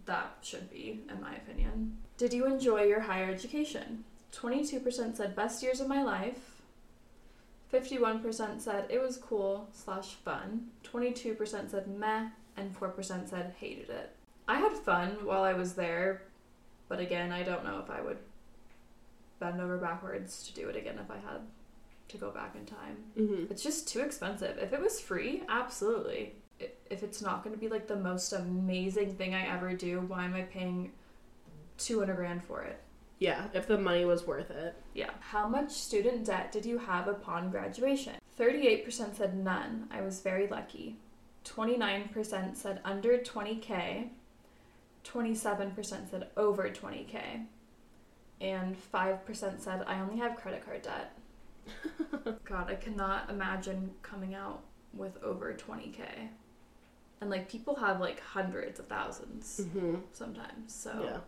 [0.06, 1.96] that should be, in my opinion.
[2.16, 4.02] Did you enjoy your higher education?
[4.32, 6.62] 22% said best years of my life.
[7.72, 10.66] 51% said it was cool slash fun.
[10.82, 14.16] 22% said meh, and 4% said hated it.
[14.48, 16.22] I had fun while I was there,
[16.88, 18.18] but again, I don't know if I would
[19.38, 21.42] bend over backwards to do it again if I had
[22.08, 22.96] to go back in time.
[23.18, 23.50] Mm-hmm.
[23.50, 24.58] It's just too expensive.
[24.58, 26.34] If it was free, absolutely.
[26.58, 30.24] If it's not going to be like the most amazing thing I ever do, why
[30.24, 30.92] am I paying
[31.78, 32.80] 200 grand for it?
[33.18, 34.74] Yeah, if the money was worth it.
[34.94, 35.10] Yeah.
[35.20, 38.14] How much student debt did you have upon graduation?
[38.38, 39.88] 38% said none.
[39.90, 40.96] I was very lucky.
[41.44, 44.10] 29% said under 20k.
[45.04, 47.46] 27% said over 20k.
[48.40, 51.16] And 5% said I only have credit card debt.
[52.44, 56.00] God, I cannot imagine coming out with over 20k.
[57.20, 59.96] And like people have like hundreds of thousands Mm-hmm.
[60.12, 60.74] sometimes.
[60.74, 61.18] So Yeah.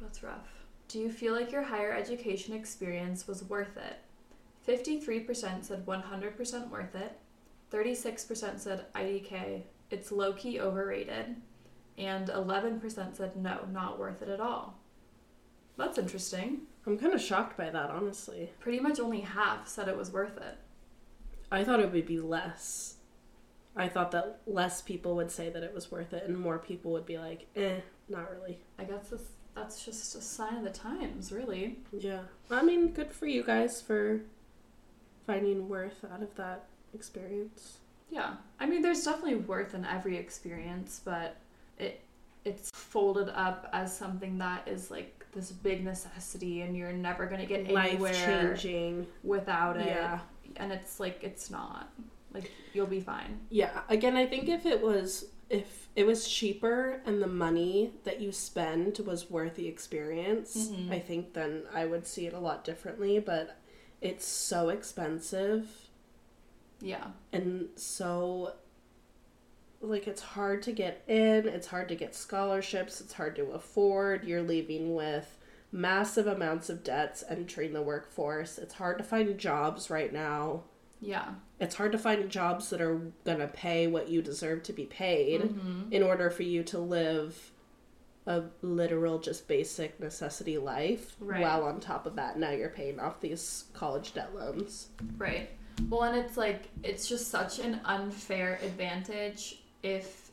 [0.00, 0.48] that's rough.
[0.88, 3.96] Do you feel like your higher education experience was worth it?
[4.68, 7.18] 53% said 100% worth it.
[7.72, 11.36] 36% said IDK, it's low key overrated.
[11.98, 14.78] And 11% said no, not worth it at all.
[15.76, 16.62] That's interesting.
[16.86, 18.52] I'm kind of shocked by that, honestly.
[18.60, 20.58] Pretty much only half said it was worth it.
[21.50, 22.94] I thought it would be less.
[23.74, 26.92] I thought that less people would say that it was worth it, and more people
[26.92, 30.70] would be like, "Eh, not really." I guess that's, that's just a sign of the
[30.70, 31.78] times, really.
[31.92, 32.22] Yeah.
[32.50, 34.22] I mean, good for you guys for
[35.26, 37.78] finding worth out of that experience.
[38.10, 38.36] Yeah.
[38.60, 41.36] I mean, there's definitely worth in every experience, but
[41.78, 42.00] it
[42.44, 47.40] it's folded up as something that is like this big necessity and you're never going
[47.40, 48.12] to get anywhere
[48.56, 49.06] changing.
[49.22, 49.86] without it.
[49.86, 50.18] Yeah.
[50.56, 51.92] And it's like it's not.
[52.32, 53.38] Like you'll be fine.
[53.50, 53.82] Yeah.
[53.88, 58.32] Again, I think if it was if it was cheaper and the money that you
[58.32, 60.90] spend was worth the experience, Mhm.
[60.90, 63.56] I think then I would see it a lot differently, but
[64.00, 65.68] it's so expensive
[66.80, 67.08] Yeah.
[67.32, 68.54] and so
[69.88, 74.24] like it's hard to get in it's hard to get scholarships it's hard to afford
[74.24, 75.38] you're leaving with
[75.72, 80.62] massive amounts of debts entering the workforce it's hard to find jobs right now
[81.00, 81.34] Yeah.
[81.60, 84.84] it's hard to find jobs that are going to pay what you deserve to be
[84.86, 85.92] paid Mhm.
[85.92, 87.52] in order for you to live
[88.28, 91.42] a literal just basic necessity life Right.
[91.42, 95.50] while on top of that now you're paying off these college debt loans Right.
[95.90, 100.30] Well, and it's like it's just such an unfair advantage if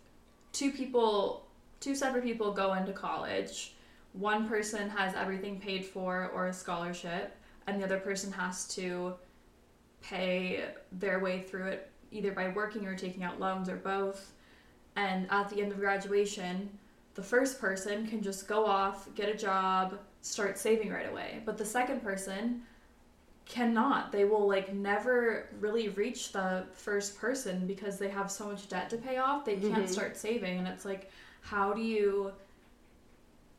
[0.51, 1.45] two people,
[1.79, 3.75] two separate people go into college,
[4.13, 7.35] one person has everything paid for or a scholarship,
[7.67, 9.13] and the other person has to
[10.01, 14.33] pay their way through it either by working or taking out loans or both.
[14.95, 16.69] And at the end of graduation,
[17.15, 21.41] the first person can just go off, get a job, start saving right away.
[21.45, 22.61] But the second person
[23.45, 24.11] cannot.
[24.11, 28.89] They will like never really reach the first person because they have so much debt
[28.91, 29.43] to pay off.
[29.45, 29.89] They can't Mhm.
[29.89, 32.33] start saving and it's like how do you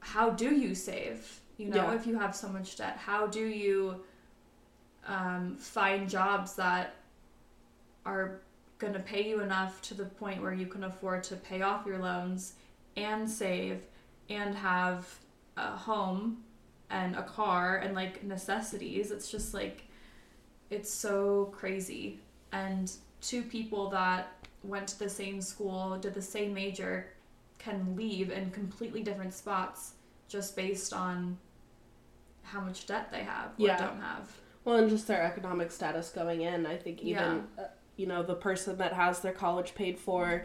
[0.01, 1.41] how do you save?
[1.57, 1.95] You know, Yeah.
[1.95, 4.05] if you have so much debt, how do you
[5.07, 6.95] um, find jobs that
[8.07, 8.41] are
[8.79, 11.85] going to pay you enough to the point where you can afford to pay off
[11.87, 12.55] your loans
[12.97, 13.87] and save
[14.31, 15.19] and have
[15.59, 16.43] a home
[16.91, 19.11] and a car and like necessities.
[19.11, 19.85] It's just like
[20.71, 22.21] it's so crazy.
[22.53, 24.29] And two people that
[24.63, 27.09] went to the same school, did the same major,
[27.59, 29.95] can leave in completely different spots
[30.29, 31.37] just based on
[32.43, 33.79] how much debt they have or Yeah.
[33.79, 34.31] don't have.
[34.65, 36.67] Well, and just their economic status going in.
[36.67, 37.65] I think even, Yeah.
[37.65, 40.45] uh, you know, the person that has their college paid for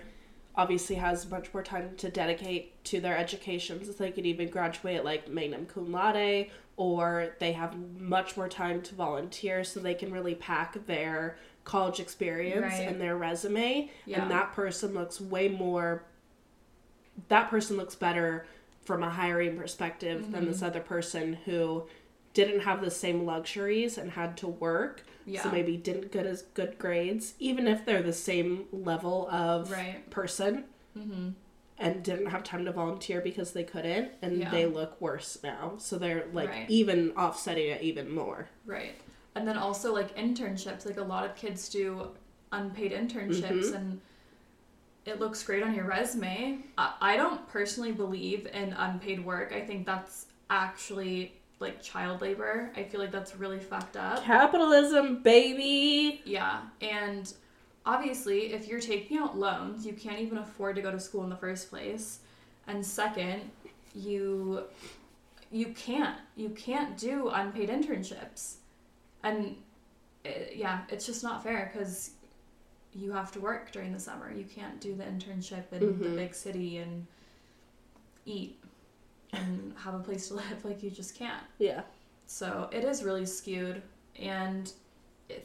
[0.55, 3.83] obviously has much more time to dedicate to their education.
[3.85, 8.81] So they could even graduate like magna cum laude, or they have much more time
[8.83, 12.87] to volunteer so they can really pack their college experience Right.
[12.87, 13.91] in their resume.
[14.05, 14.21] Yeah.
[14.21, 16.03] And that person looks way more,
[17.27, 18.45] that person looks better
[18.83, 20.65] from a hiring perspective than this mm-hmm.
[20.65, 21.83] other person who
[22.33, 25.43] didn't have the same luxuries and had to work Yeah.
[25.43, 30.09] so maybe didn't get as good grades even if they're the same level of Right.
[30.09, 30.65] person
[30.97, 31.29] Mm-hmm.
[31.77, 34.49] and didn't have time to volunteer because they couldn't and Yeah.
[34.49, 36.69] they look worse now so they're like Right.
[36.69, 38.95] even offsetting it even more Right.
[39.35, 42.09] And then also like internships, like a lot of kids do
[42.51, 43.75] unpaid internships Mhm.
[43.75, 44.01] and
[45.05, 46.59] it looks great on your resume.
[46.77, 49.53] I, I don't personally believe in unpaid work.
[49.53, 52.71] I think that's actually like child labor.
[52.75, 54.23] I feel like that's really fucked up.
[54.23, 56.61] capitalism baby Yeah.
[56.81, 57.31] And
[57.85, 61.29] obviously, if you're taking out loans, you can't even afford to go to school in
[61.29, 62.19] the first place.
[62.67, 63.41] And second,
[63.95, 64.63] you
[65.51, 68.55] you can't you can't do unpaid internships.
[69.23, 69.55] And
[70.25, 72.11] uh yeah, it's just not fair cuz
[72.93, 74.31] you have to work during the summer.
[74.33, 76.15] You can't do the internship in the Mhm.
[76.15, 77.05] big city and
[78.25, 78.59] eat
[79.33, 81.43] and have a place to live like you just can't.
[81.59, 81.81] yeah
[82.25, 83.81] So it is really skewed,
[84.17, 84.71] and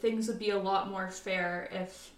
[0.00, 2.12] things would be a lot more fair if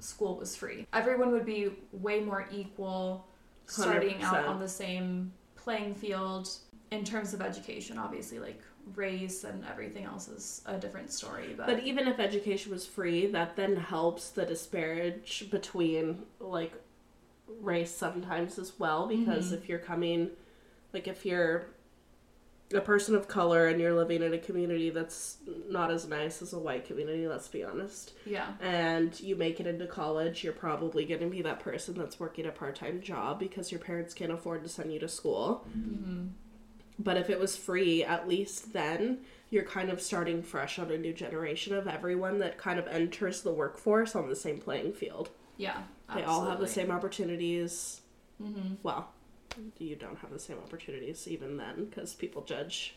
[0.00, 0.86] school was free.
[0.92, 3.26] Everyone would be way more equal,
[3.66, 4.48] starting out 100%.
[4.48, 6.48] on the same playing field
[6.90, 7.98] in terms of education.
[7.98, 8.60] Obviously, like
[8.94, 13.26] race and everything else is a different story, but, But even if education was free,
[13.28, 16.72] that then helps the disparage between like
[17.60, 19.54] race sometimes as well because Mhm.
[19.54, 20.30] if you're coming
[20.94, 21.66] like if you're
[22.72, 25.36] a person of color and you're living in a community that's
[25.68, 29.66] not as nice as a white community, let's be honest, yeah, and you make it
[29.66, 33.70] into college, you're probably going to be that person that's working a part-time job because
[33.70, 35.66] your parents can't afford to send you to school.
[35.72, 36.28] hmm
[36.98, 39.18] But if it was free, at least then
[39.50, 43.42] you're kind of starting fresh on a new generation of everyone that kind of enters
[43.42, 45.28] the workforce on the same playing field.
[45.58, 46.22] yeah, Absolutely.
[46.22, 48.00] They all have the same opportunities.
[48.38, 49.10] hmm Well,
[49.78, 52.96] you don't have the same opportunities even then because people judge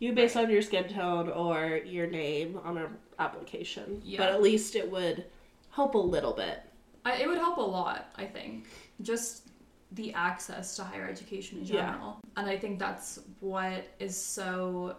[0.00, 2.86] you based on your skin tone or your name on an
[3.18, 4.00] application.
[4.04, 4.18] Yeah.
[4.18, 5.24] But at least it would
[5.70, 6.60] help a little bit.
[7.04, 8.66] I, it would help a lot, I think.
[9.02, 9.48] Just
[9.92, 11.90] the access to higher education in Yeah.
[11.92, 12.20] general.
[12.36, 14.96] And I think that's what is so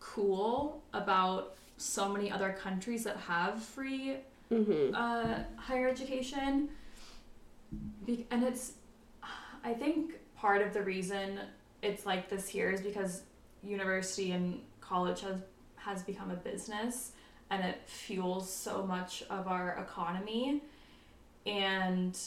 [0.00, 4.16] cool about so many other countries that have free
[4.52, 4.94] Mm-hmm.
[4.94, 6.68] uh, higher education.
[8.04, 8.72] Be- and it's,
[9.64, 11.40] I think part of the reason
[11.82, 13.22] it's like this here is because
[13.62, 15.36] university and college has
[15.76, 17.12] has become a business
[17.50, 20.62] and it fuels so much of our economy.
[21.44, 22.18] And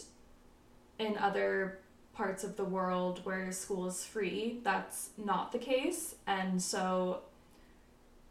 [1.00, 1.80] in other
[2.14, 6.16] parts of the world where school is free that's not the case.
[6.28, 7.22] And so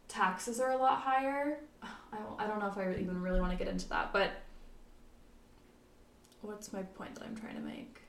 [0.07, 1.59] taxes are a lot higher.
[1.83, 4.31] I don't, I don't know if I even really want to get into that but
[6.41, 7.99] what's my point that I'm trying to make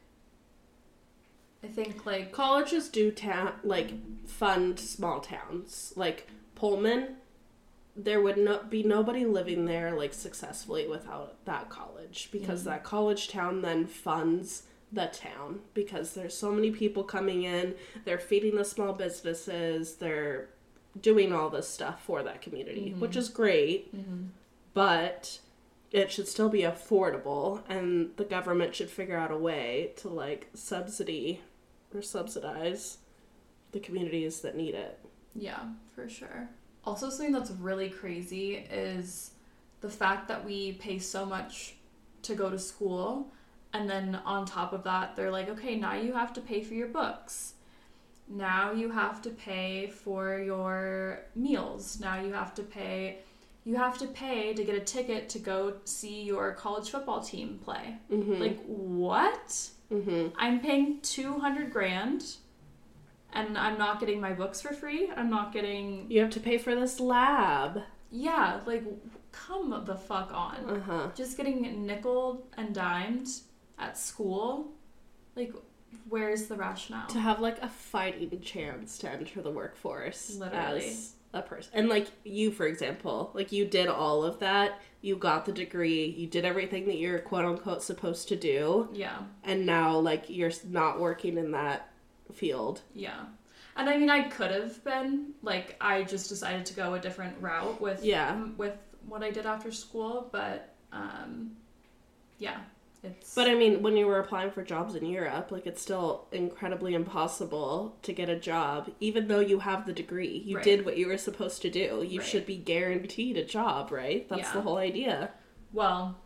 [1.63, 3.93] I think like Colleges do ta- like
[4.27, 5.93] fund small towns.
[5.97, 7.17] Like Pullman,
[7.97, 12.67] there would not be nobody living there like successfully without that college because Mhm.
[12.67, 18.19] that college town then funds the town because there's so many people coming in, they're
[18.19, 20.49] feeding the small businesses, they're
[20.99, 23.01] doing all this stuff for that community, Mhm.
[23.01, 24.29] which is great, mhm.
[24.75, 25.41] but
[25.91, 30.47] it should still be affordable and the government should figure out a way to like
[30.55, 31.41] subsidy
[31.95, 32.99] or subsidize
[33.73, 34.99] the communities that need it.
[35.35, 35.61] Yeah,
[35.95, 36.49] for sure.
[36.85, 39.33] Also, something that's really crazy is
[39.81, 41.75] the fact that we pay so much
[42.23, 43.33] to go to school,
[43.73, 46.75] and then on top of that, they're like, okay, now you have to pay for
[46.75, 47.55] your books.
[48.29, 51.99] Now you have to pay for your meals.
[52.01, 53.19] Now you have to pay.
[53.65, 57.59] You have to pay to get a ticket to go see your college football team
[57.63, 57.97] play.
[58.11, 58.41] Mm-hmm.
[58.41, 59.71] Like, what?
[59.93, 60.29] Mm-hmm.
[60.37, 62.25] I'm paying 200 grand
[63.33, 65.11] and I'm not getting my books for free.
[65.15, 67.83] I'm not getting You have to pay for this lab.
[68.11, 68.85] yeah, like
[69.33, 70.57] come the fuck on.
[70.69, 71.09] Uh huh.
[71.15, 73.29] Just getting nickel and dimed
[73.79, 74.73] at school.
[75.37, 75.53] Like
[76.09, 77.07] where's the rationale?
[77.09, 80.89] To have like a fighting chance to enter the workforce Literally.
[80.89, 81.71] as a person.
[81.75, 84.81] And like you, for example, like you did all of that.
[85.01, 86.07] You got the degree.
[86.07, 88.89] You did everything that you're quote unquote supposed to do.
[88.93, 89.19] Yeah.
[89.45, 91.91] And now like you're not working in that
[92.33, 92.81] field.
[92.95, 93.25] Yeah.
[93.77, 97.37] And I mean I could have been like I just decided to go a different
[97.41, 98.47] route with Yeah.
[98.57, 98.75] with
[99.07, 101.53] what I did after school, but um
[102.39, 102.59] yeah,
[103.03, 106.27] it's But I mean, when you were applying for jobs in Europe, like it's still
[106.33, 110.43] incredibly impossible to get a job, even though you have the degree.
[110.45, 110.65] You Right.
[110.65, 112.05] did what you were supposed to do.
[112.07, 112.29] You Right.
[112.29, 114.29] should be guaranteed a job, right?
[114.29, 114.53] That's Yeah.
[114.55, 115.33] the whole idea.
[115.73, 116.19] Well,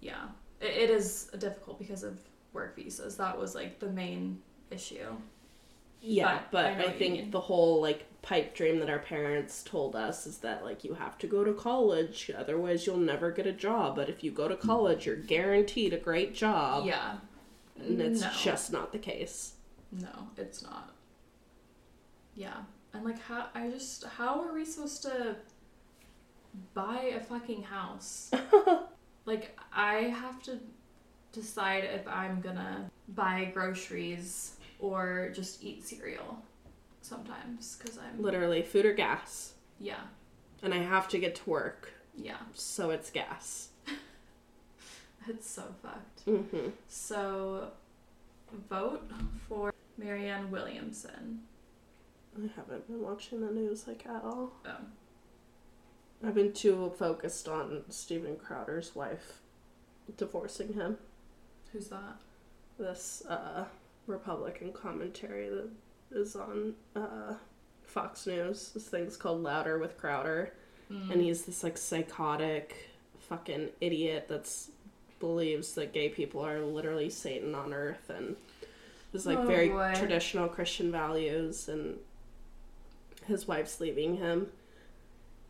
[0.00, 0.28] yeah,
[0.60, 2.20] it, it is difficult because of
[2.52, 3.16] work visas.
[3.16, 5.16] That was like the main issue.
[6.02, 9.94] Yeah, But but, I I, think the whole like pipe dream that our parents told
[9.96, 13.52] us is that like you have to go to college, otherwise you'll never get a
[13.52, 13.96] job.
[13.96, 16.86] But if you go to college, you're guaranteed a great job.
[16.86, 17.16] Yeah.
[17.78, 18.30] And it's No.
[18.42, 19.54] just not the case.
[19.92, 20.90] No, it's not.
[22.34, 22.56] Yeah.
[22.94, 25.36] And like how I just how are we supposed to
[26.74, 28.30] buy a fucking house?
[29.26, 30.58] like I have to
[31.32, 36.42] decide if I'm gonna buy groceries or just eat cereal
[37.02, 39.54] sometimes cuz I'm Literally, food or gas.
[39.78, 40.02] yeah.
[40.62, 42.38] And I have to get to work, Yeah.
[42.54, 43.68] so it's gas.
[45.28, 46.24] It's so fucked.
[46.26, 46.70] Mm-hmm.
[46.88, 47.72] So
[48.70, 49.10] vote
[49.48, 51.42] for Marianne Williamson.
[52.36, 54.52] I haven't been watching the news like at all.
[54.64, 54.76] Oh.
[56.26, 59.40] I've been too focused on Steven Crowder's wife
[60.16, 60.98] divorcing him.
[61.72, 62.16] Who's that?
[62.78, 63.64] This uh,
[64.10, 65.68] Republican commentary that
[66.10, 67.34] is on uh,
[67.84, 68.70] Fox News.
[68.74, 70.52] This thing's called Louder with Crowder,
[70.90, 71.12] Mm.
[71.12, 72.90] and he's this like psychotic
[73.28, 74.70] fucking idiot that's
[75.20, 78.34] believes that gay people are literally Satan on earth and
[79.12, 79.92] is like Oh, very boy.
[79.94, 81.98] traditional Christian values and
[83.26, 84.48] his wife's leaving him,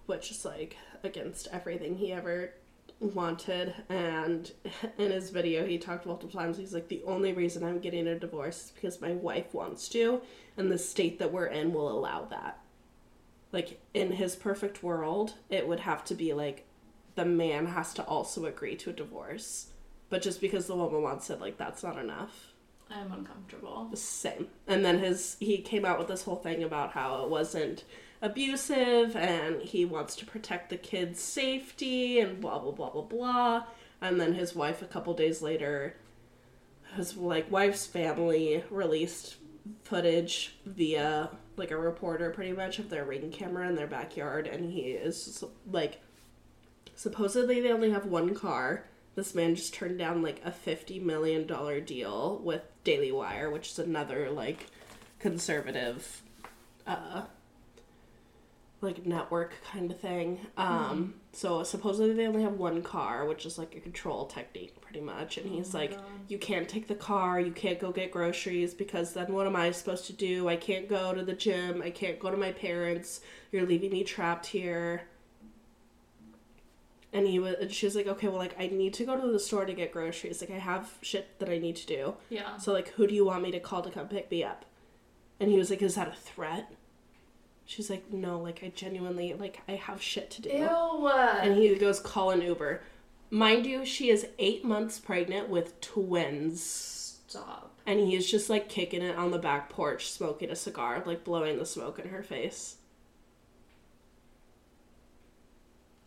[0.04, 2.52] which is like against everything he ever
[3.01, 3.74] wanted.
[3.88, 4.51] And
[4.98, 6.57] in his video, he talked multiple times.
[6.57, 10.20] He's like, the only reason I'm getting a divorce is because my wife wants to,
[10.57, 12.61] and the state that we're in will allow that.
[13.53, 16.66] Like in his perfect world, it would have to be like
[17.16, 19.68] the man has to also agree to a divorce.
[20.09, 22.53] But just because the woman wants it, like that's not enough.
[22.90, 23.90] I'm uncomfortable.
[23.94, 24.48] Same.
[24.66, 27.84] And then his he came out with this whole thing about how it wasn't
[28.23, 33.64] abusive and he wants to protect the kids' safety and blah blah blah blah blah.
[34.01, 35.97] And then his wife a couple days later
[36.97, 39.37] his like wife's family released
[39.85, 44.73] footage via like a reporter pretty much of their ring camera in their backyard and
[44.73, 46.01] he is just, like
[46.95, 51.47] supposedly they only have one car this man just turned down like a 50 million
[51.47, 54.66] dollar deal with daily wire which is another like
[55.18, 56.23] conservative
[56.87, 57.23] uh
[58.83, 60.39] like network kind of thing.
[60.57, 65.01] Um so supposedly they only have one car which is like a control technique pretty
[65.01, 65.37] much.
[65.39, 66.05] And he's Oh like God.
[66.28, 67.39] you can't take the car.
[67.39, 70.49] You can't go get groceries because then what am i supposed to do?
[70.49, 71.83] I can't go to the gym.
[71.83, 73.20] I can't go to my parents.
[73.53, 75.03] You're leaving me trapped here.
[77.12, 79.26] And he was and she was like okay well like i need to go to
[79.33, 80.41] the store to get groceries.
[80.41, 82.14] Like i have shit that i need to do.
[82.28, 82.57] Yeah.
[82.57, 84.64] so like who do you want me to call to come pick me up?
[85.41, 86.72] And he was like is that a threat
[87.71, 91.07] she's like no like i genuinely like i have shit to do Ew.
[91.09, 92.83] and he goes call an uber
[93.31, 97.73] mind you she is eight months pregnant with twins Stop.
[97.87, 101.23] and he is just like kicking it on the back porch smoking a cigar like
[101.23, 102.75] blowing the smoke in her face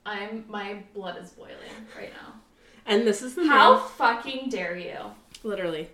[0.05, 1.55] I'm my blood is boiling
[1.97, 2.33] right now.
[2.85, 4.97] and this is the How man fucking dare you?
[5.43, 5.87] literally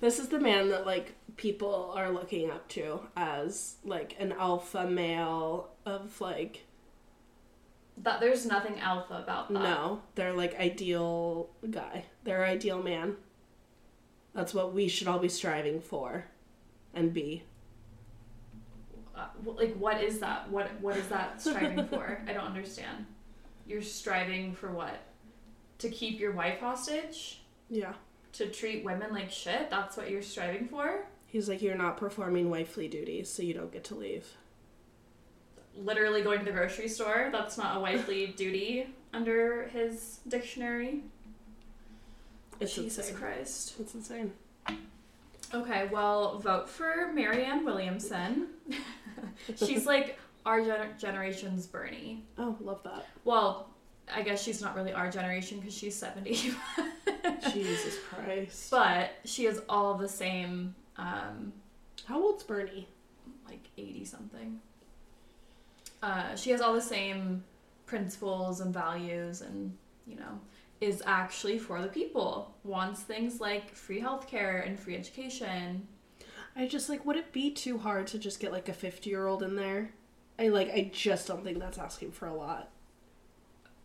[0.00, 4.86] this is the man that like people are looking up to as like an alpha
[4.86, 6.66] male of like
[7.96, 9.62] That there's nothing alpha about that.
[9.62, 13.16] no they're like ideal guy they're ideal man
[14.34, 16.26] that's what we should all be striving for
[16.92, 17.44] and be
[19.16, 20.48] Uh, like what is that?
[20.50, 22.20] What what is that striving for?
[22.28, 23.06] I don't understand.
[23.66, 24.96] You're striving for what?
[25.78, 27.40] To keep your wife hostage?
[27.70, 27.94] yeah
[28.34, 29.70] To treat women like shit?
[29.70, 31.04] That's what you're striving for?
[31.28, 34.26] He's like you're not performing wifely duties so you don't get to leave
[35.76, 37.28] Literally going to the grocery store?
[37.30, 41.02] That's not a wifely duty under his dictionary.
[42.58, 43.74] it's Jesus insane Christ.
[43.80, 44.32] it's insane
[45.54, 48.48] Okay, well, vote for Marianne Williamson.
[49.56, 52.24] She's like our gener- generation's Bernie.
[52.38, 53.68] oh love that Well,
[54.12, 56.52] I guess she's not really our generation because she's 70.
[57.52, 61.52] jesus christ but she has all the same, um,
[62.04, 62.88] how old's bernie
[63.48, 64.60] like 80 something.
[66.02, 67.42] Uh, she has all the same
[67.86, 69.76] principles and values and,
[70.06, 70.40] you know,
[70.80, 72.54] is actually for the people.
[72.62, 75.88] Wants things like free healthcare and free education.
[76.54, 79.26] I just like would it be too hard to just get like a 50 year
[79.26, 79.90] old in there?
[80.38, 82.70] I like I just don't think that's asking for a lot.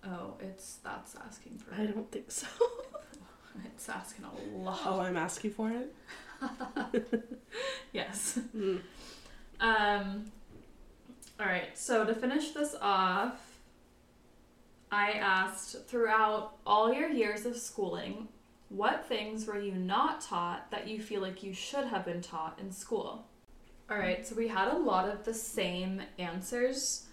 [0.06, 2.48] Oh, it's that's asking for I don't think so.
[3.66, 4.80] It's asking a lot.
[4.86, 5.94] oh, I'm asking for it.
[7.92, 8.40] Yes.
[8.56, 8.82] Mm.
[9.60, 10.32] Um.
[11.40, 11.78] All right.
[11.78, 13.60] So to finish this off,
[14.92, 18.28] I asked throughout all your years of schooling,
[18.70, 22.58] what things were you not taught that you feel like you should have been taught
[22.60, 23.26] in school?
[23.90, 27.06] All right, so we had a lot of the same answers,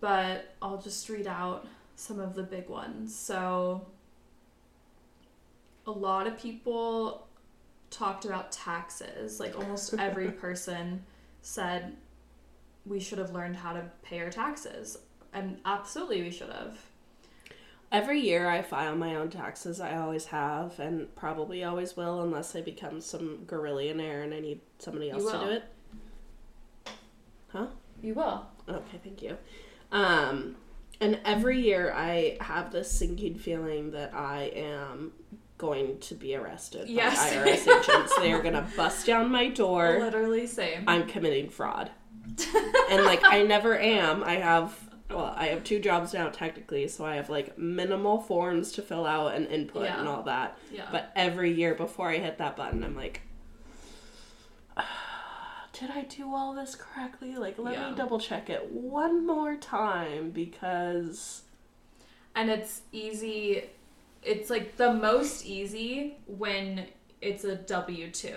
[0.00, 3.14] but I'll just read out some of the big ones.
[3.16, 3.86] So,
[5.86, 7.28] a lot of people
[7.94, 9.40] talked about taxes.
[9.40, 11.04] Like, almost every person
[11.42, 11.96] said
[12.86, 14.98] we should have learned how to pay our taxes.
[15.32, 16.78] And absolutely, we should have.
[17.90, 19.80] Every year I file my own taxes.
[19.80, 24.60] I always have, and probably always will, unless I become some gorillionaire and I need
[24.78, 25.64] somebody else to do it.
[27.48, 27.66] Huh?
[28.02, 28.46] You will.
[28.68, 29.38] Okay, thank you.
[29.92, 30.56] Um,
[31.00, 35.12] and every year I have this sinking feeling that I am
[35.58, 37.16] going to be arrested Yes.
[37.32, 38.16] by IRS agents.
[38.18, 39.98] They are gonna bust down my door.
[40.00, 40.84] Literally same.
[40.88, 41.90] I'm committing fraud.
[42.90, 44.24] and like I never am.
[44.24, 44.78] I have
[45.10, 49.06] well, I have two jobs now technically, so I have like minimal forms to fill
[49.06, 49.98] out and input Yeah.
[50.00, 50.58] and all that.
[50.72, 50.88] yeah.
[50.90, 53.20] But every year before I hit that button, I'm like,
[55.72, 57.36] did I do all this correctly?
[57.36, 57.90] Like, let Yeah.
[57.90, 61.42] me double check it one more time because.
[62.34, 63.64] and it's easy
[64.24, 66.86] it's like the most easy when
[67.20, 68.36] it's a w2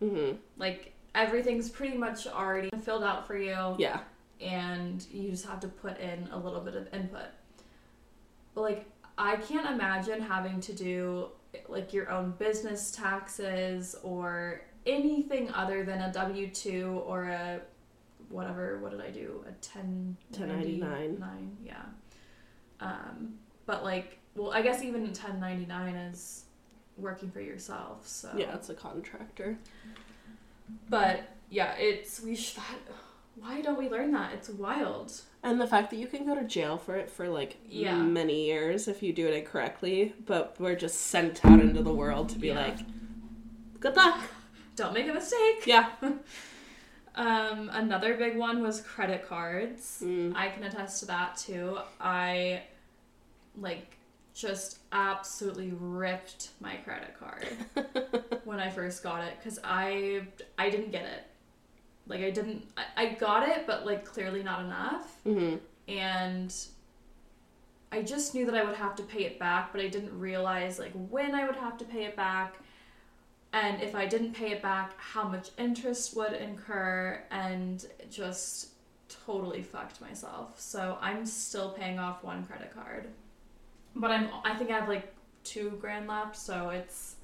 [0.00, 3.74] hmm like everything's pretty much already filled out for you.
[3.78, 4.00] Yeah.
[4.40, 7.26] and you just have to put in a little bit of input.
[8.54, 8.86] But like
[9.16, 11.28] i can't imagine having to do
[11.68, 17.60] like your own business taxes or anything other than a w2 or a
[18.28, 19.44] whatever what did i do?
[19.48, 21.56] A 10 1099.
[21.64, 21.74] yeah.
[22.80, 23.34] Um
[23.66, 26.44] but like well i guess even 1099 is
[26.96, 29.56] working for yourself so Yeah, it's a contractor.
[30.88, 32.62] but yeah it's we should
[33.36, 35.12] why don't we learn that it's wild
[35.44, 37.96] And the fact that you can go to jail for it for like Yeah.
[37.96, 42.28] many years if you do it incorrectly, but we're just sent out into the world
[42.30, 42.66] to be Yeah.
[42.66, 42.78] like,
[43.78, 44.18] good luck.
[44.76, 45.90] don't make a mistake Yeah.
[47.14, 50.34] um another big one was credit cards Mm.
[50.36, 52.62] i can attest to that too i
[53.56, 53.97] like
[54.38, 57.48] just absolutely ripped my credit card
[58.44, 60.22] when i first got it because i
[60.58, 61.24] i didn't get it
[62.06, 65.56] like i didn't I, I got it but like clearly not enough hmm
[65.88, 66.54] and
[67.90, 70.78] I just knew that I would have to pay it back, but I didn't realize
[70.78, 72.58] like when I would have to pay it back
[73.52, 78.68] and if I didn't pay it back, how much interest would incur and just
[79.08, 80.60] totally fucked myself.
[80.60, 83.08] So I'm still paying off one credit card.
[83.98, 85.12] But I'm I think I have like
[85.44, 87.16] 2 grand left, so it's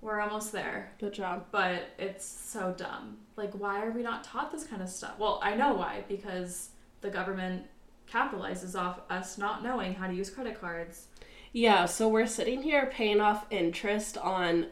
[0.00, 1.46] we're almost there Good job.
[1.50, 3.16] but it's so dumb.
[3.36, 5.18] Like, why are we not taught this kind of stuff?
[5.18, 6.68] Well, I know why, because
[7.00, 7.64] the government
[8.10, 11.06] capitalizes off us not knowing how to use credit cards.
[11.52, 14.66] Yeah, so we're sitting here paying off interest on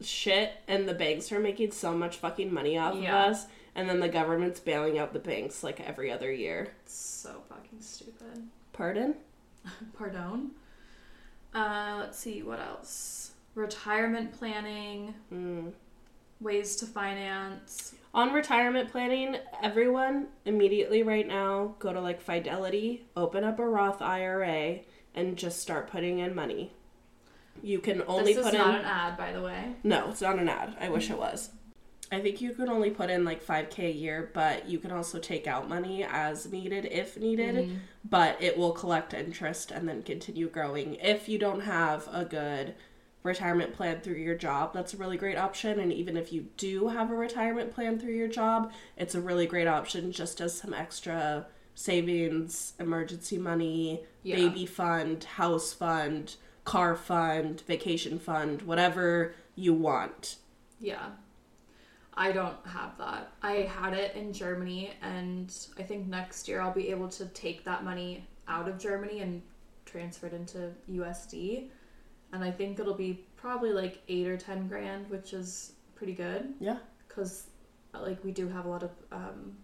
[0.00, 3.26] shit, and the banks are making so much fucking money off Yeah.
[3.26, 6.72] of us, and then the government's bailing out the banks like every other year.
[6.84, 8.48] It's so fucking stupid.
[8.72, 9.14] Pardon?
[9.96, 10.50] Pardon.
[11.54, 13.32] Uh, let's see, what else?
[13.54, 15.72] Retirement planning, Mm.
[16.40, 17.94] ways to finance.
[18.14, 24.00] On retirement planning, everyone immediately right now go to like Fidelity, open up a Roth
[24.02, 24.80] IRA,
[25.14, 26.72] and just start putting in money.
[27.62, 28.44] You can only put in.
[28.44, 28.80] this is put not in.
[28.80, 29.74] an ad, by the way.
[29.84, 30.74] No, it's not an ad.
[30.80, 31.50] I wish it was.
[32.12, 35.18] I think you could only put in like 5k a year, but you can also
[35.18, 37.76] take out money as needed if needed, Mm.
[38.08, 40.96] but it will collect interest and then continue growing.
[40.96, 42.74] If you don't have a good
[43.22, 45.80] retirement plan through your job, that's a really great option.
[45.80, 49.46] And even if you do have a retirement plan through your job, it's a really
[49.46, 54.36] great option just as some extra savings, emergency money, Yeah.
[54.36, 60.36] baby fund, house fund, car fund, vacation fund, whatever you want.
[60.78, 61.12] Yeah.
[62.14, 63.32] I don't have that.
[63.42, 67.64] I had it in Germany, and I think next year I'll be able to take
[67.64, 69.40] that money out of Germany and
[69.86, 71.68] transfer it into USD.
[72.32, 76.54] And I think it'll be probably like eight or ten grand, which is pretty good
[76.60, 76.78] Yeah.
[77.08, 77.46] because,
[77.94, 79.56] like, we do have a lot of um,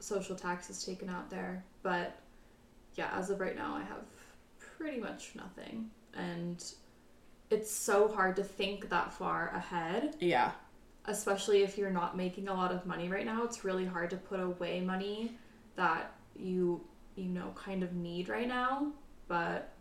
[0.00, 1.64] social taxes taken out there.
[1.82, 2.18] But
[2.96, 4.02] yeah, as of right now, I have
[4.78, 5.90] pretty much nothing.
[6.14, 6.64] And
[7.50, 10.52] it's so hard to think that far ahead Yeah.
[11.06, 14.16] Especially if you're not making a lot of money right now it's really hard to
[14.16, 15.36] put away money
[15.76, 16.80] that you
[17.16, 18.90] you know kind of need right now
[19.28, 19.74] but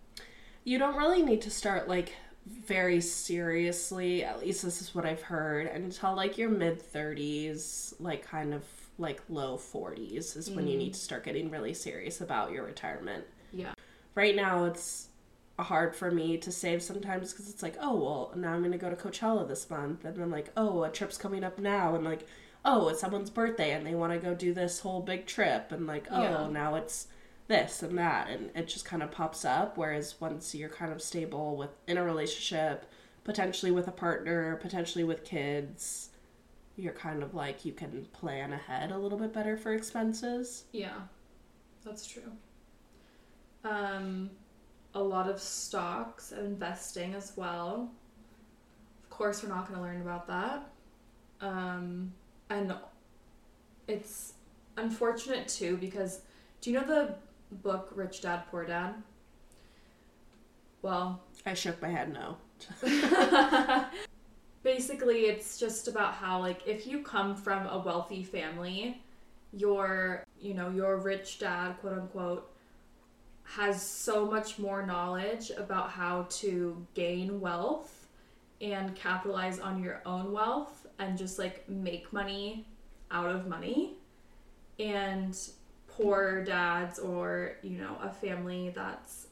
[0.63, 2.13] You don't really need to start like
[2.45, 8.25] very seriously, at least this is what I've heard, until like your mid 30s, like
[8.25, 8.63] kind of
[8.97, 10.79] like low 40s is when you mm-hmm.
[10.79, 13.25] need to start getting really serious about your retirement.
[13.51, 13.73] yeah
[14.15, 15.07] Right now, it's
[15.59, 18.77] hard for me to save sometimes because it's like, oh, well, now I'm going to
[18.77, 20.03] go to Coachella this month.
[20.05, 21.95] And then, like, oh, a trip's coming up now.
[21.95, 22.27] And like,
[22.65, 25.85] oh, it's someone's birthday and they want to go do this whole big trip and
[25.85, 26.47] like, oh, Yeah.
[26.49, 27.07] now it's
[27.49, 31.01] this and that and it just kind of pops up whereas once you're kind of
[31.01, 32.85] stable with in a relationship,
[33.25, 36.09] potentially with a partner, potentially with kids,
[36.77, 40.63] you're kind of like you can plan ahead a little bit better for expenses.
[40.71, 40.95] Yeah,
[41.83, 42.31] that's true.
[43.65, 44.29] Um,
[44.93, 47.91] a lot of stocks and investing as well.
[49.03, 50.69] Of course, we're not going to learn about that.
[51.41, 52.13] Um,
[52.49, 52.73] and
[53.87, 54.33] it's
[54.77, 56.21] unfortunate too because
[56.61, 57.15] do you know the
[57.57, 58.95] book Rich Dad Poor Dad?
[60.81, 62.37] Well, I shook my head no.
[64.63, 69.01] basically it's just about how like if you come from a wealthy family
[69.51, 72.49] your you know your rich dad quote unquote
[73.43, 78.07] has so much more knowledge about how to gain wealth
[78.61, 82.65] and capitalize on your own wealth and just like make money
[83.11, 83.97] out of money.
[84.79, 85.37] And
[85.87, 89.27] poor dads or you know a family that's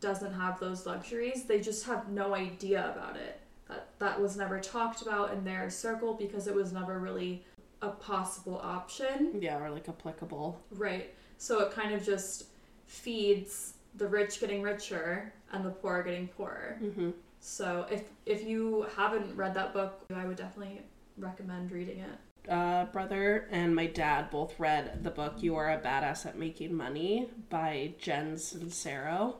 [0.00, 3.40] doesn't have those luxuries they just have no idea about it.
[3.68, 7.44] That that was never talked about in their circle because it was never really
[7.82, 9.32] a possible option.
[9.40, 10.60] Yeah, or like applicable.
[10.72, 11.14] right.
[11.38, 12.46] So it kind of just
[12.86, 17.10] feeds the rich getting richer and the poor getting poorer Mm-hmm.
[17.40, 20.82] so if if you haven't read that book i would definitely
[21.18, 25.78] recommend reading it uh, brother and my dad both read the book You Are a
[25.78, 29.34] Badass at Making Money by Jen Sincero.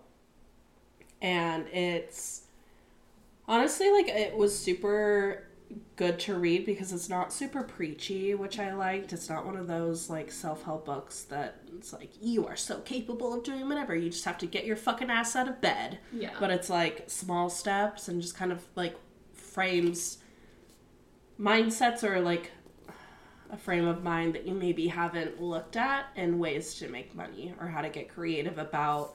[1.23, 2.43] And it's
[3.47, 5.46] honestly like it was super
[5.97, 9.13] good to read because it's not super preachy, which I liked.
[9.13, 12.81] It's not one of those like self help books that it's like, you are so
[12.81, 13.95] capable of doing whatever.
[13.97, 15.99] You just have to get your fucking ass out of bed.
[16.13, 18.97] yeah But it's like small steps and just kind of like
[19.33, 20.19] frames
[21.41, 22.53] mindsets or like
[23.51, 27.55] a frame of mind that you maybe haven't looked at and ways to make money
[27.61, 29.15] or how to get creative about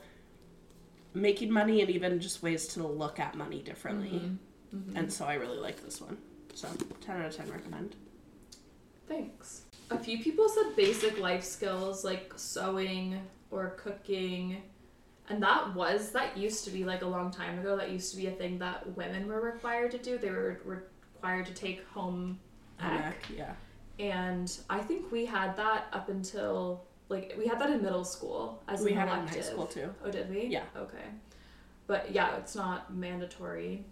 [1.13, 4.19] making money and even just ways to look at money differently.
[4.19, 4.77] Mm-hmm.
[4.77, 4.97] Mm-hmm.
[4.97, 6.17] And so I really like this one.
[6.53, 6.67] So
[7.01, 7.95] 10 out of 10 recommend.
[9.07, 9.61] Thanks.
[9.89, 14.61] A few people said basic life skills like sewing or cooking.
[15.29, 18.17] And that was, that used to be like a long time ago, that used to
[18.17, 20.17] be a thing that women were required to do.
[20.17, 22.39] They were required to take home
[22.81, 23.25] ec.
[23.35, 23.53] Yeah.
[23.99, 28.63] And I think we had that up until, like, we had that in middle school
[28.67, 29.93] as We an had it in high school too.
[30.03, 30.45] Oh, did we?
[30.45, 30.63] Yeah.
[30.75, 31.05] Okay.
[31.87, 33.85] But yeah, it's not mandatory.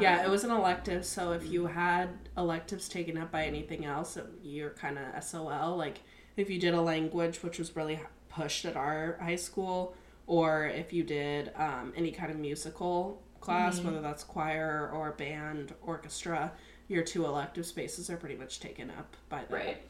[0.00, 3.84] Yeah, Um, it was an elective, so if you had electives taken up by anything
[3.84, 5.76] else, it- you're kind of SOL.
[5.76, 6.00] Like,
[6.36, 9.94] if you did a language, which was really pushed at our high school,
[10.26, 13.84] or if you did um, any kind of musical class, Mhm.
[13.84, 16.52] whether that's choir or band, orchestra,
[16.88, 19.50] your two elective spaces are pretty much taken up by that.
[19.52, 19.82] Right,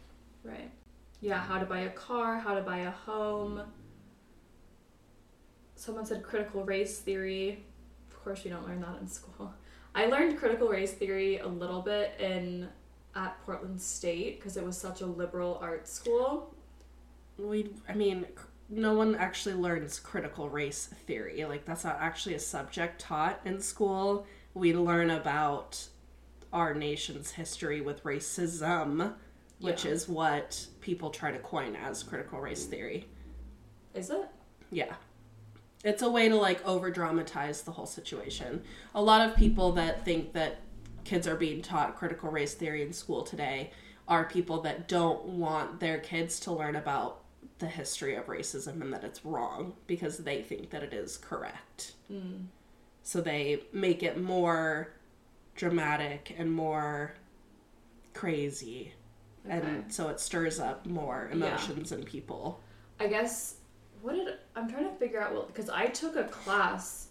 [0.43, 0.71] right.
[1.21, 3.63] Yeah, how to buy a car, how to buy a home.
[5.77, 7.65] Someone said critical race theory.
[8.11, 9.55] Of course, we don't learn that in school.
[9.95, 12.69] I learned critical race theory a little bit in
[13.15, 16.53] at Portland State because it was such a liberal arts school.
[17.39, 18.27] We, I mean,
[18.69, 21.45] no one actually learns critical race theory.
[21.45, 24.27] Like, that's not actually a subject taught in school.
[24.55, 25.87] We learn about
[26.53, 29.15] our nation's history with racism,
[29.61, 29.93] which Yeah.
[29.93, 33.09] is what people try to coin as critical race theory.
[33.95, 34.27] Is it?
[34.71, 34.95] Yeah.
[35.85, 38.63] It's a way to like over dramatize the whole situation.
[38.95, 40.57] A lot of people that think that
[41.05, 43.71] kids are being taught critical race theory in school today
[44.09, 47.21] are people that don't want their kids to learn about
[47.59, 51.93] the history of racism and that it's wrong because they think that it is correct.
[52.11, 52.47] Mm.
[53.03, 54.95] So they make it more
[55.55, 57.15] dramatic and more
[58.15, 58.95] crazy.
[59.47, 59.55] Okay.
[59.59, 61.37] And so it stirs up more Yeah.
[61.37, 62.61] emotions in people.
[62.99, 63.57] I guess
[64.05, 67.09] what did I'm trying to figure out because I took a class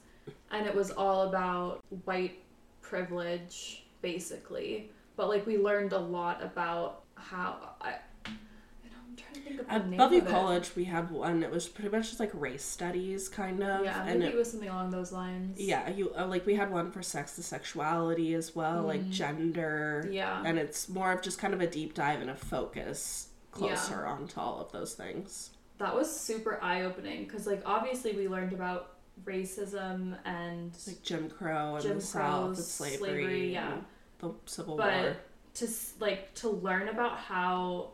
[0.51, 2.39] and it was all about white
[2.81, 9.33] privilege basically but like we learned a lot about how I I know, I'm trying
[9.33, 10.29] to think of the At name Bellevue of it.
[10.29, 11.41] College, we had one.
[11.43, 13.83] It was pretty much just like race studies, kind of.
[13.85, 16.55] yeah and maybe it, it was something along those lines yeah, you uh, like we
[16.55, 19.09] had one for sex to sexuality as well, like Mhm.
[19.11, 23.29] gender, yeah and it's more of just kind of a deep dive and a focus
[23.51, 25.49] closer onto all of those things.
[25.83, 28.93] That was super eye-opening because like obviously we learned about
[29.25, 33.73] racism and Like Jim Crow and Jim the South and slavery, slavery, yeah.
[33.73, 33.83] and
[34.19, 35.15] the Civil But- War.
[35.55, 35.67] to
[35.99, 37.89] like to learn about how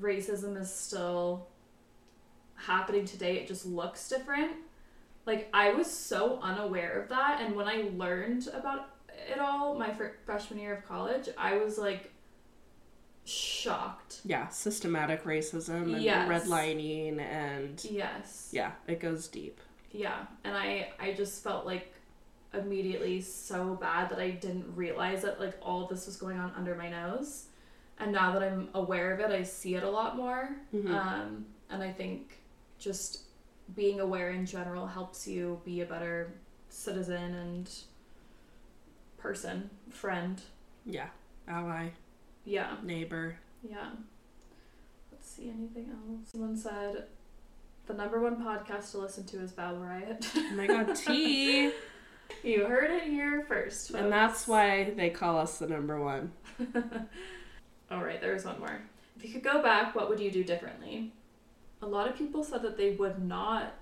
[0.00, 1.46] racism is still
[2.56, 4.52] happening today it just looks different
[5.26, 8.90] like i was so unaware of that and when i learned about
[9.30, 12.12] it all my fr- freshman year of college, I was like
[13.24, 14.20] shocked.
[14.24, 16.28] Yeah, systematic racism and Yes.
[16.28, 18.50] redlining and Yes.
[18.52, 19.60] yeah, it goes deep.
[19.90, 21.92] Yeah, and I I just felt like
[22.52, 26.74] immediately so bad that I didn't realize that like all this was going on under
[26.74, 27.46] my nose.
[27.98, 30.56] And now that I'm aware of it, I see it a lot more.
[30.74, 30.90] Mhm.
[30.90, 32.38] Um, and I think
[32.78, 33.22] just
[33.74, 36.34] being aware in general helps you be a better
[36.68, 37.70] citizen and
[39.16, 40.40] person, friend.
[40.84, 41.08] Yeah,
[41.48, 41.90] ally,
[42.44, 42.76] Yeah.
[42.82, 43.36] neighbor.
[43.62, 43.90] Yeah.
[45.12, 46.30] Let's see anything else.
[46.30, 47.04] Someone said
[47.86, 50.26] the number one podcast to listen to is Babble Riot.
[50.36, 51.70] Oh my god, T.
[52.42, 53.90] you heard it here first.
[53.90, 56.32] and that's why they call us the number one.
[57.90, 58.80] All right, there's one more.
[59.16, 61.12] If you could go back, what would you do differently?
[61.82, 63.74] A lot of people said that they would not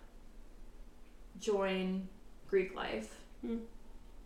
[1.41, 2.09] join
[2.49, 3.59] Greek life, Hmm.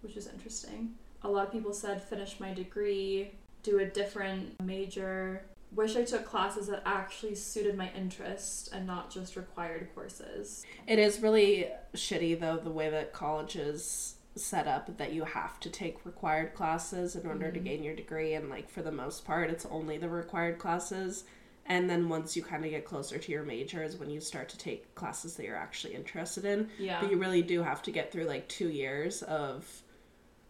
[0.02, 0.94] which is interesting.
[1.22, 3.32] A lot of people said finish my degree,
[3.66, 5.42] do a different major.
[5.74, 10.64] Wish I took classes that actually suited my interest and not just required courses.
[10.86, 15.58] It is really shitty though the way that college is set up that you have
[15.60, 17.64] to take required classes in order to Mhm.
[17.64, 21.24] gain your degree and like for the most part it's only the required classes
[21.64, 24.48] and then once you kind of get closer to your major is when you start
[24.50, 27.00] to take classes that you're actually interested in Yeah.
[27.00, 29.82] but you really do have to get through like 2 years of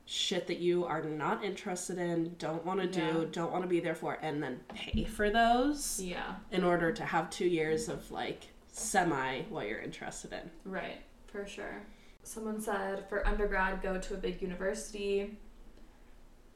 [0.09, 3.13] shit that you are not interested in, don't want to Yeah.
[3.13, 6.93] do, don't want to be there for and then pay for those yeah, in order
[6.93, 10.51] to have 2 years of like semi what you're interested in.
[10.65, 11.83] right, for sure.
[12.23, 15.37] Someone said for undergrad, go to a big university.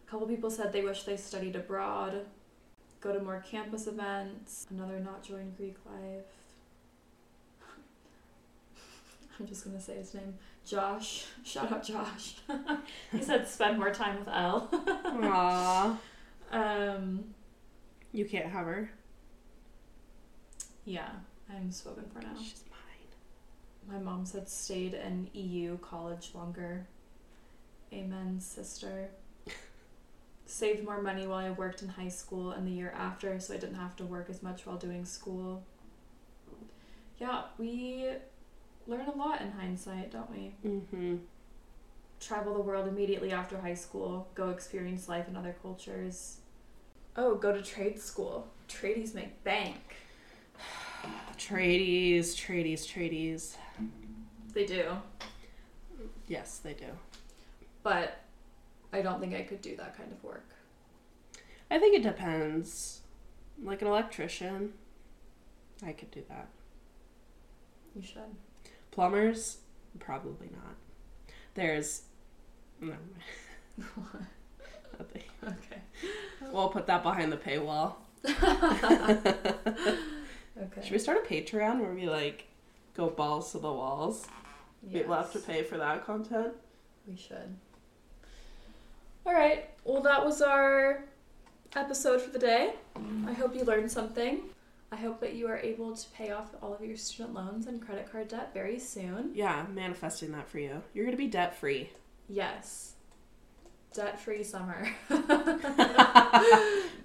[0.07, 2.27] A couple people said they wish they studied abroad,
[3.01, 4.67] go to more campus events.
[4.71, 6.25] Another not join Greek life.
[9.41, 10.35] I'm just gonna say his name.
[10.67, 11.27] Josh.
[11.45, 12.37] Shout out Josh.
[13.13, 14.69] he said spend more time with Elle.
[14.73, 15.97] Aww.
[16.53, 17.25] um,
[18.13, 18.91] You can't have her.
[20.85, 21.11] yeah,
[21.53, 22.35] I'm spoken for now.
[22.39, 23.97] She's mine.
[23.97, 26.87] My mom said stayed in EU college longer.
[27.93, 29.09] Amen, sister.
[30.47, 33.57] Saved more money while I worked in high school and the year after, so I
[33.57, 35.65] didn't have to work as much while doing school.
[37.19, 38.07] Yeah, we
[38.87, 40.55] learn a lot in hindsight, don't we?
[40.67, 41.17] Mm-hmm.
[42.21, 46.39] Travel the world immediately after high school, go experience life in other cultures.
[47.17, 48.49] Oh, go to trade school.
[48.69, 49.97] Tradies make bank.
[51.39, 53.57] Tradies, tradies, tradies.
[54.53, 54.97] They do.
[56.29, 56.87] Yes, they do.
[57.83, 58.21] But
[58.93, 60.49] I don't think I could do that kind of work.
[61.71, 63.01] I think it depends.
[63.63, 64.73] Like an electrician,
[65.85, 66.49] I could do that.
[67.95, 68.37] You should.
[69.01, 69.57] Plumbers,
[69.99, 70.75] probably not.
[71.55, 72.03] There's.
[72.83, 72.99] Never
[73.79, 73.89] mind.
[74.99, 75.23] Nothing.
[75.43, 75.81] Okay.
[76.53, 77.95] We'll put that behind the paywall.
[80.63, 80.83] Okay.
[80.83, 82.49] Should we start a Patreon where we like
[82.93, 84.27] go balls to the walls?
[84.93, 86.53] People have to pay for that content.
[87.09, 87.57] We should.
[89.25, 89.71] All right.
[89.85, 91.05] Well, that was our
[91.75, 92.75] episode for the day.
[93.27, 94.43] I hope you learned something.
[94.93, 97.81] I hope that you are able to pay off all of your student loans and
[97.81, 99.31] credit card debt very soon.
[99.35, 100.83] Yeah, manifesting that for you.
[100.95, 101.91] You're gonna be debt free.
[102.29, 102.95] Yes.
[103.93, 104.89] Debt free summer.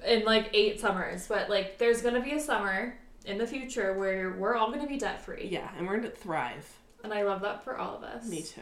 [0.05, 1.27] In like eight summers.
[1.27, 4.83] But like, there's going to be a summer in the future where we're all going
[4.83, 5.47] to be debt free.
[5.51, 6.71] Yeah, and we're gonna thrive.
[7.03, 8.27] And I love that for all of us.
[8.27, 8.61] Me too.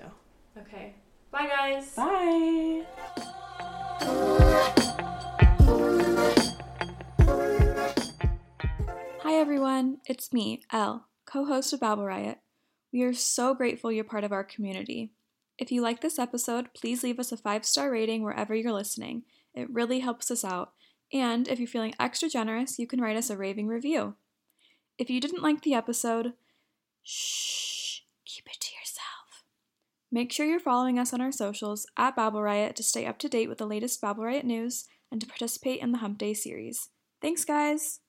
[0.58, 0.94] Okay.
[1.32, 1.94] Bye, guys.
[1.96, 2.84] Bye.
[9.34, 12.38] Hi everyone, it's me, Elle, co host of Babble Riot.
[12.94, 15.12] We are so grateful you're part of our community.
[15.58, 19.24] If you like this episode, please leave us a five star rating wherever you're listening.
[19.56, 20.74] It really helps us out.
[21.12, 24.14] And if you're feeling extra generous, you can write us a raving review.
[25.00, 26.34] If you didn't like the episode,
[27.02, 29.46] shh, keep it to yourself.
[30.12, 33.30] Make sure you're following us on our socials at Babble Riot to stay up to
[33.30, 36.90] date with the latest Babble Riot news and to participate in the Hump Day series.
[37.20, 38.03] Thanks, guys!